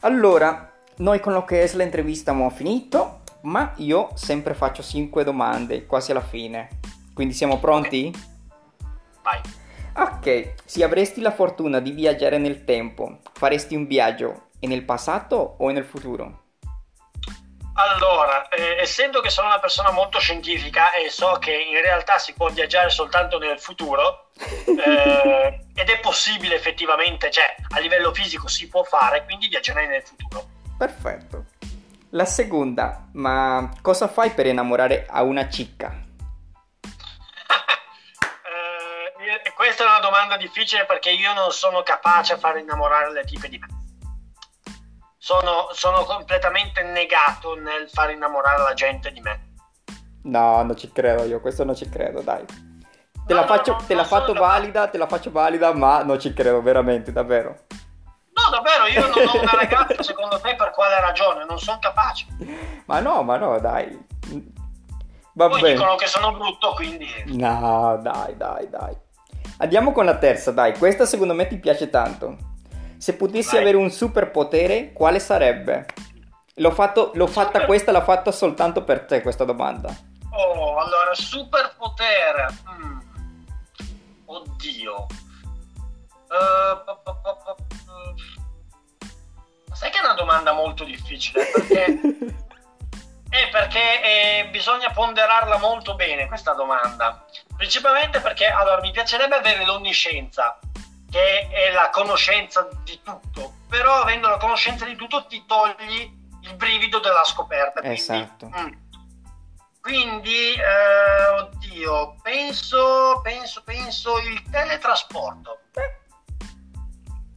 Allora, 0.01 0.71
noi 0.97 1.19
con 1.19 1.33
l'OKS 1.33 1.75
l'intervista 1.75 2.31
abbiamo 2.31 2.49
finito, 2.49 3.21
ma 3.41 3.73
io 3.77 4.11
sempre 4.15 4.53
faccio 4.53 4.81
5 4.81 5.23
domande, 5.23 5.85
quasi 5.85 6.11
alla 6.11 6.21
fine. 6.21 6.79
Quindi 7.13 7.33
siamo 7.33 7.59
pronti? 7.59 8.13
Vai. 9.21 9.41
Ok, 9.97 10.53
se 10.65 10.83
avresti 10.83 11.21
la 11.21 11.31
fortuna 11.31 11.79
di 11.79 11.91
viaggiare 11.91 12.37
nel 12.37 12.63
tempo, 12.63 13.19
faresti 13.33 13.75
un 13.75 13.85
viaggio 13.85 14.47
nel 14.65 14.83
passato 14.83 15.55
o 15.59 15.69
nel 15.69 15.85
futuro? 15.85 16.44
Allora, 17.77 18.47
eh, 18.47 18.77
essendo 18.79 19.19
che 19.19 19.29
sono 19.29 19.47
una 19.47 19.59
persona 19.59 19.91
molto 19.91 20.17
scientifica 20.17 20.93
e 20.93 21.09
so 21.09 21.37
che 21.39 21.51
in 21.51 21.81
realtà 21.81 22.17
si 22.17 22.31
può 22.33 22.47
viaggiare 22.47 22.89
soltanto 22.89 23.37
nel 23.37 23.59
futuro, 23.59 24.29
eh, 24.65 25.59
ed 25.75 25.89
è 25.89 25.99
possibile 25.99 26.55
effettivamente, 26.55 27.29
cioè 27.29 27.53
a 27.75 27.79
livello 27.79 28.13
fisico 28.13 28.47
si 28.47 28.69
può 28.69 28.83
fare, 28.83 29.25
quindi 29.25 29.49
viaggerei 29.49 29.87
nel 29.87 30.03
futuro. 30.03 30.47
Perfetto. 30.77 31.47
La 32.11 32.23
seconda, 32.23 33.07
ma 33.13 33.69
cosa 33.81 34.07
fai 34.07 34.29
per 34.31 34.45
innamorare 34.45 35.05
a 35.09 35.23
una 35.23 35.49
cicca? 35.49 35.91
eh, 38.39 39.51
questa 39.53 39.83
è 39.83 39.87
una 39.87 39.99
domanda 39.99 40.37
difficile 40.37 40.85
perché 40.85 41.09
io 41.09 41.33
non 41.33 41.51
sono 41.51 41.83
capace 41.83 42.33
a 42.33 42.37
far 42.37 42.57
innamorare 42.57 43.11
le 43.11 43.25
tipe 43.25 43.49
di 43.49 43.57
me 43.57 43.74
sono, 45.25 45.69
sono 45.71 46.03
completamente 46.03 46.83
negato 46.83 47.55
nel 47.55 47.89
far 47.89 48.11
innamorare 48.11 48.61
la 48.61 48.75
gente 48.75 49.11
di 49.11 49.21
me. 49.21 49.53
No, 50.25 50.61
non 50.61 50.77
ci 50.77 50.91
credo 50.91 51.23
io, 51.23 51.41
questo 51.41 51.63
non 51.63 51.75
ci 51.75 51.89
credo, 51.89 52.21
dai. 52.21 52.45
Te 52.45 53.33
no, 53.33 53.39
la 53.39 53.47
faccio, 53.47 53.71
no, 53.71 53.83
te 53.87 53.95
la 53.95 54.03
faccio 54.03 54.33
valida, 54.33 54.87
te 54.87 54.99
la 54.99 55.07
faccio 55.07 55.31
valida, 55.31 55.73
ma 55.73 56.03
non 56.03 56.19
ci 56.19 56.31
credo 56.31 56.61
veramente, 56.61 57.11
davvero. 57.11 57.57
No, 58.33 58.51
davvero, 58.51 58.85
io 58.85 59.01
non 59.01 59.27
ho 59.27 59.41
una 59.41 59.51
ragazza, 59.53 60.03
secondo 60.03 60.39
te, 60.39 60.55
per 60.55 60.69
quale 60.69 60.99
ragione? 60.99 61.43
Non 61.43 61.57
sono 61.57 61.79
capace. 61.79 62.27
Ma 62.85 62.99
no, 62.99 63.23
ma 63.23 63.37
no, 63.37 63.59
dai. 63.59 64.05
Va 65.33 65.47
Poi 65.47 65.59
bene. 65.59 65.73
dicono 65.73 65.95
che 65.95 66.05
sono 66.05 66.33
brutto, 66.33 66.73
quindi... 66.73 67.07
No, 67.29 67.97
dai, 67.99 68.37
dai, 68.37 68.69
dai. 68.69 68.95
Andiamo 69.57 69.91
con 69.91 70.05
la 70.05 70.19
terza, 70.19 70.51
dai. 70.51 70.77
Questa 70.77 71.07
secondo 71.07 71.33
me 71.33 71.47
ti 71.47 71.57
piace 71.57 71.89
tanto. 71.89 72.53
Se 72.97 73.15
potessi 73.15 73.51
Vai. 73.55 73.61
avere 73.61 73.77
un 73.77 73.91
superpotere, 73.91 74.93
quale 74.93 75.19
sarebbe? 75.19 75.85
L'ho, 76.55 76.71
fatto, 76.71 77.11
l'ho 77.15 77.27
fatta 77.27 77.51
Super... 77.51 77.65
questa, 77.65 77.91
l'ho 77.91 78.01
fatta 78.01 78.31
soltanto 78.31 78.83
per 78.83 79.01
te 79.05 79.21
questa 79.21 79.43
domanda. 79.43 79.93
Oh, 80.31 80.77
allora, 80.77 81.13
superpotere. 81.13 82.47
Mm. 82.69 82.99
Oddio. 84.25 85.07
Uh, 86.27 86.93
sai 89.73 89.91
che 89.91 89.97
è 89.97 90.03
una 90.03 90.13
domanda 90.13 90.53
molto 90.53 90.83
difficile 90.83 91.45
perché... 91.53 91.85
eh, 93.35 93.49
perché 93.51 94.01
eh, 94.01 94.47
bisogna 94.49 94.91
ponderarla 94.91 95.57
molto 95.57 95.95
bene 95.95 96.27
questa 96.27 96.53
domanda. 96.53 97.25
Principalmente 97.57 98.21
perché 98.21 98.45
allora, 98.45 98.79
mi 98.81 98.91
piacerebbe 98.91 99.35
avere 99.35 99.65
l'onniscienza 99.65 100.57
che 101.15 101.47
è 101.47 101.71
la 101.71 101.89
conoscenza 101.91 102.67
di 102.83 102.99
tutto, 103.01 103.53
però 103.69 104.01
avendo 104.01 104.27
la 104.27 104.35
conoscenza 104.35 104.83
di 104.83 104.97
tutto 104.97 105.25
ti 105.27 105.45
togli 105.45 106.11
il 106.41 106.55
brivido 106.55 106.99
della 106.99 107.23
scoperta. 107.23 107.79
Quindi, 107.79 107.97
esatto. 107.97 108.51
Mm. 108.53 108.73
Quindi, 109.79 110.55
eh, 110.55 111.39
oddio, 111.39 112.17
penso, 112.21 113.21
penso, 113.23 113.63
penso 113.63 114.17
il 114.19 114.43
teletrasporto. 114.51 115.59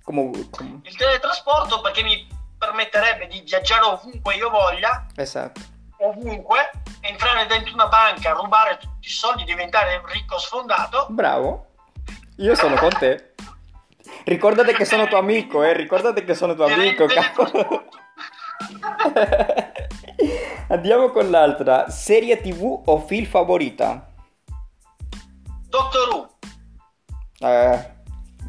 Come, 0.02 0.48
come... 0.50 0.80
Il 0.82 0.96
teletrasporto 0.96 1.80
perché 1.80 2.02
mi 2.02 2.26
permetterebbe 2.58 3.28
di 3.28 3.42
viaggiare 3.42 3.82
ovunque 3.82 4.34
io 4.34 4.50
voglia. 4.50 5.06
Esatto. 5.14 5.60
Ovunque, 5.98 6.72
entrare 7.02 7.46
dentro 7.46 7.74
una 7.74 7.86
banca, 7.86 8.32
rubare 8.32 8.76
tutti 8.78 9.06
i 9.06 9.12
soldi, 9.12 9.44
diventare 9.44 10.02
ricco 10.06 10.36
sfondato. 10.36 11.06
Bravo. 11.10 11.66
Io 12.38 12.56
sono 12.56 12.74
con 12.74 12.90
te. 12.90 13.34
Ricordate 14.24 14.72
che 14.72 14.84
sono 14.84 15.06
tuo 15.06 15.18
amico, 15.18 15.62
eh. 15.62 15.72
Ricordate 15.72 16.24
che 16.24 16.34
sono 16.34 16.54
tuo 16.54 16.66
amico, 16.66 17.06
cavolo. 17.06 17.84
Andiamo 20.68 21.10
con 21.10 21.30
l'altra. 21.30 21.88
Serie 21.88 22.40
TV 22.40 22.82
o 22.84 23.00
film 23.00 23.24
favorita? 23.24 24.06
Doctor 25.68 26.08
Who. 26.08 26.28
Eh, 27.40 27.90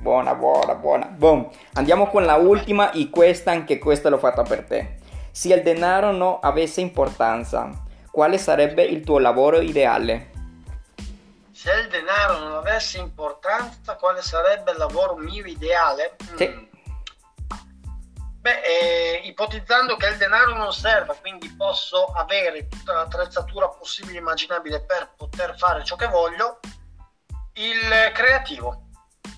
buona, 0.02 0.36
buona, 0.36 0.76
buona. 0.76 1.06
Boom. 1.06 1.48
Andiamo 1.74 2.08
con 2.08 2.26
la 2.26 2.36
ultima 2.36 2.92
e 2.92 3.10
questa, 3.10 3.52
anche 3.52 3.78
questa 3.78 4.10
l'ho 4.10 4.18
fatta 4.18 4.44
per 4.44 4.64
te. 4.64 4.98
Se 5.32 5.54
il 5.54 5.62
denaro 5.62 6.12
non 6.12 6.40
avesse 6.42 6.82
importanza, 6.82 7.70
quale 8.12 8.38
sarebbe 8.38 8.84
il 8.84 9.04
tuo 9.04 9.20
lavoro 9.20 9.62
ideale? 9.62 10.32
Se 11.60 11.74
il 11.74 11.90
denaro 11.90 12.38
non 12.38 12.54
avesse 12.54 13.00
importanza, 13.00 13.98
quale 13.98 14.22
sarebbe 14.22 14.72
il 14.72 14.78
lavoro 14.78 15.18
mio 15.18 15.44
ideale? 15.44 16.16
Sì. 16.38 16.48
Mm. 16.48 16.64
Beh, 18.40 18.62
eh, 18.62 19.22
ipotizzando 19.26 19.98
che 19.98 20.08
il 20.08 20.16
denaro 20.16 20.56
non 20.56 20.72
serva, 20.72 21.14
quindi 21.16 21.54
posso 21.58 22.06
avere 22.16 22.70
tutta 22.70 22.94
l'attrezzatura 22.94 23.68
possibile 23.68 24.20
e 24.20 24.22
immaginabile 24.22 24.86
per 24.86 25.12
poter 25.18 25.58
fare 25.58 25.84
ciò 25.84 25.98
che 25.98 26.08
voglio, 26.08 26.62
il 27.56 28.12
creativo. 28.14 28.86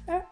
Eh, 0.06 0.24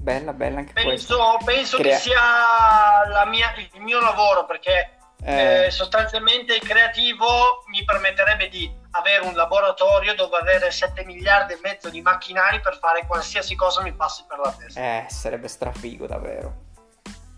bella, 0.00 0.32
bella 0.32 0.58
anche 0.58 0.72
penso, 0.72 0.88
questo. 0.88 1.38
Penso 1.44 1.76
Crea- 1.76 1.94
che 1.94 2.02
sia 2.02 3.24
mia, 3.26 3.54
il 3.56 3.80
mio 3.82 4.00
lavoro 4.00 4.46
perché 4.46 4.93
eh. 5.24 5.64
Eh, 5.66 5.70
sostanzialmente 5.70 6.54
il 6.54 6.60
creativo 6.60 7.26
mi 7.66 7.82
permetterebbe 7.84 8.48
di 8.48 8.70
avere 8.90 9.24
un 9.24 9.34
laboratorio 9.34 10.14
dove 10.14 10.36
avere 10.36 10.70
7 10.70 11.04
miliardi 11.04 11.54
e 11.54 11.58
mezzo 11.62 11.88
di 11.88 12.02
macchinari 12.02 12.60
per 12.60 12.78
fare 12.78 13.06
qualsiasi 13.06 13.54
cosa 13.54 13.82
mi 13.82 13.92
passi 13.92 14.24
per 14.28 14.38
la 14.38 14.52
testa. 14.52 14.80
Eh, 14.80 15.06
sarebbe 15.08 15.48
strafigo 15.48 16.06
davvero. 16.06 16.72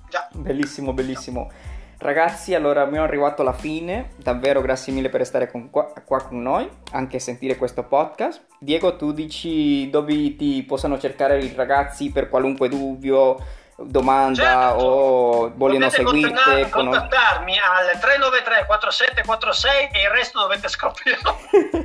Già. 0.09 0.29
Bellissimo, 0.33 0.93
bellissimo. 0.93 1.51
Ragazzi, 1.99 2.55
allora 2.55 2.83
abbiamo 2.83 3.07
arrivato 3.07 3.41
alla 3.41 3.55
fine, 3.55 4.11
davvero 4.17 4.61
grazie 4.61 4.93
mille 4.93 5.09
per 5.09 5.25
stare 5.25 5.51
con 5.51 5.71
qua, 5.71 5.91
qua, 6.05 6.23
con 6.23 6.43
noi, 6.43 6.69
anche 6.93 7.19
sentire 7.19 7.57
questo 7.57 7.85
podcast. 7.85 8.45
Diego, 8.59 8.97
tu 8.97 9.13
dici 9.13 9.89
dove 9.89 10.37
ti 10.37 10.63
possono 10.65 10.99
cercare 10.99 11.39
i 11.39 11.55
ragazzi 11.55 12.11
per 12.11 12.29
qualunque 12.29 12.69
dubbio, 12.69 13.39
domanda 13.77 14.43
certo. 14.43 14.85
o 14.85 15.53
vogliono 15.55 15.91
seguirti 15.91 16.69
con... 16.71 16.89
contattarmi 16.89 17.59
al 17.59 17.99
393 18.01 18.65
4746 18.65 19.91
e 19.93 20.03
il 20.03 20.11
resto 20.11 20.41
dovete 20.41 20.69
scoprirlo 20.69 21.39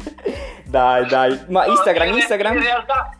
dai 0.64 1.06
dai 1.08 1.46
ma 1.50 1.66
Instagram 1.66 2.08
in, 2.08 2.14
Instagram 2.16 2.56
in 2.56 2.64
realtà, 2.64 3.12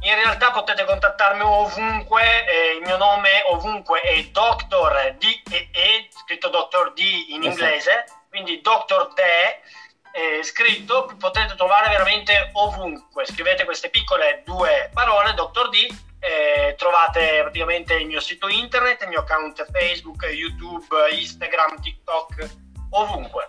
in 0.00 0.14
realtà 0.14 0.50
potete 0.52 0.86
contattarmi 0.86 1.42
ovunque 1.42 2.22
eh, 2.22 2.76
il 2.78 2.82
mio 2.86 2.96
nome 2.96 3.28
ovunque 3.50 4.00
è 4.00 4.22
Dr. 4.22 5.16
D 5.18 5.42
e, 5.50 6.08
scritto 6.08 6.48
Dr. 6.48 6.92
D 6.94 7.00
in 7.28 7.42
esatto. 7.42 7.64
inglese 7.64 8.04
quindi 8.30 8.62
Dr. 8.62 9.12
De 9.14 9.60
eh, 10.16 10.42
scritto 10.44 11.12
potete 11.18 11.54
trovare 11.56 11.90
veramente 11.90 12.50
ovunque 12.54 13.26
scrivete 13.26 13.64
queste 13.64 13.90
piccole 13.90 14.42
due 14.46 14.90
parole 14.94 15.34
Dr. 15.34 15.68
D 15.68 16.12
eh, 16.24 16.74
trovate 16.76 17.40
praticamente 17.42 17.94
il 17.94 18.06
mio 18.06 18.20
sito 18.20 18.48
internet, 18.48 19.02
il 19.02 19.08
mio 19.08 19.20
account 19.20 19.66
Facebook, 19.70 20.22
YouTube, 20.24 20.86
Instagram, 21.12 21.80
TikTok, 21.82 22.48
ovunque. 22.90 23.46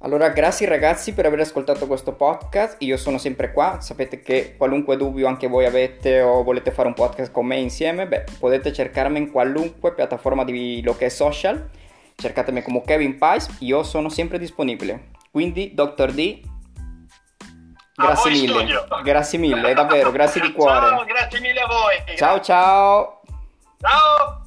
Allora, 0.00 0.28
grazie 0.28 0.68
ragazzi 0.68 1.14
per 1.14 1.26
aver 1.26 1.40
ascoltato 1.40 1.88
questo 1.88 2.12
podcast. 2.12 2.76
Io 2.82 2.96
sono 2.96 3.18
sempre 3.18 3.50
qua. 3.50 3.80
Sapete 3.80 4.20
che 4.20 4.54
qualunque 4.56 4.96
dubbio 4.96 5.26
anche 5.26 5.48
voi 5.48 5.64
avete 5.64 6.20
o 6.20 6.44
volete 6.44 6.70
fare 6.70 6.86
un 6.86 6.94
podcast 6.94 7.32
con 7.32 7.46
me 7.46 7.56
insieme, 7.56 8.06
beh, 8.06 8.24
potete 8.38 8.72
cercarmi 8.72 9.18
in 9.18 9.32
qualunque 9.32 9.94
piattaforma 9.94 10.44
di 10.44 10.80
lo 10.84 10.94
che 10.96 11.06
è 11.06 11.08
social. 11.08 11.68
Cercatemi 12.14 12.62
come 12.62 12.82
Kevin 12.82 13.18
Pies, 13.18 13.56
io 13.60 13.82
sono 13.82 14.08
sempre 14.08 14.38
disponibile. 14.38 15.08
Quindi, 15.32 15.72
Dr. 15.74 16.12
D, 16.12 16.40
grazie 17.96 18.30
mille. 18.30 18.52
Studio. 18.52 18.86
Grazie 19.02 19.38
mille, 19.38 19.74
davvero, 19.74 20.10
grazie 20.12 20.40
di 20.40 20.52
cuore. 20.54 20.88
Ciao, 20.88 21.04
grazie 21.04 21.40
mille 21.40 21.60
a 21.60 21.66
voi. 21.66 22.16
Ciao 22.16 22.40
ciao. 22.40 23.20
Ciao. 23.80 24.45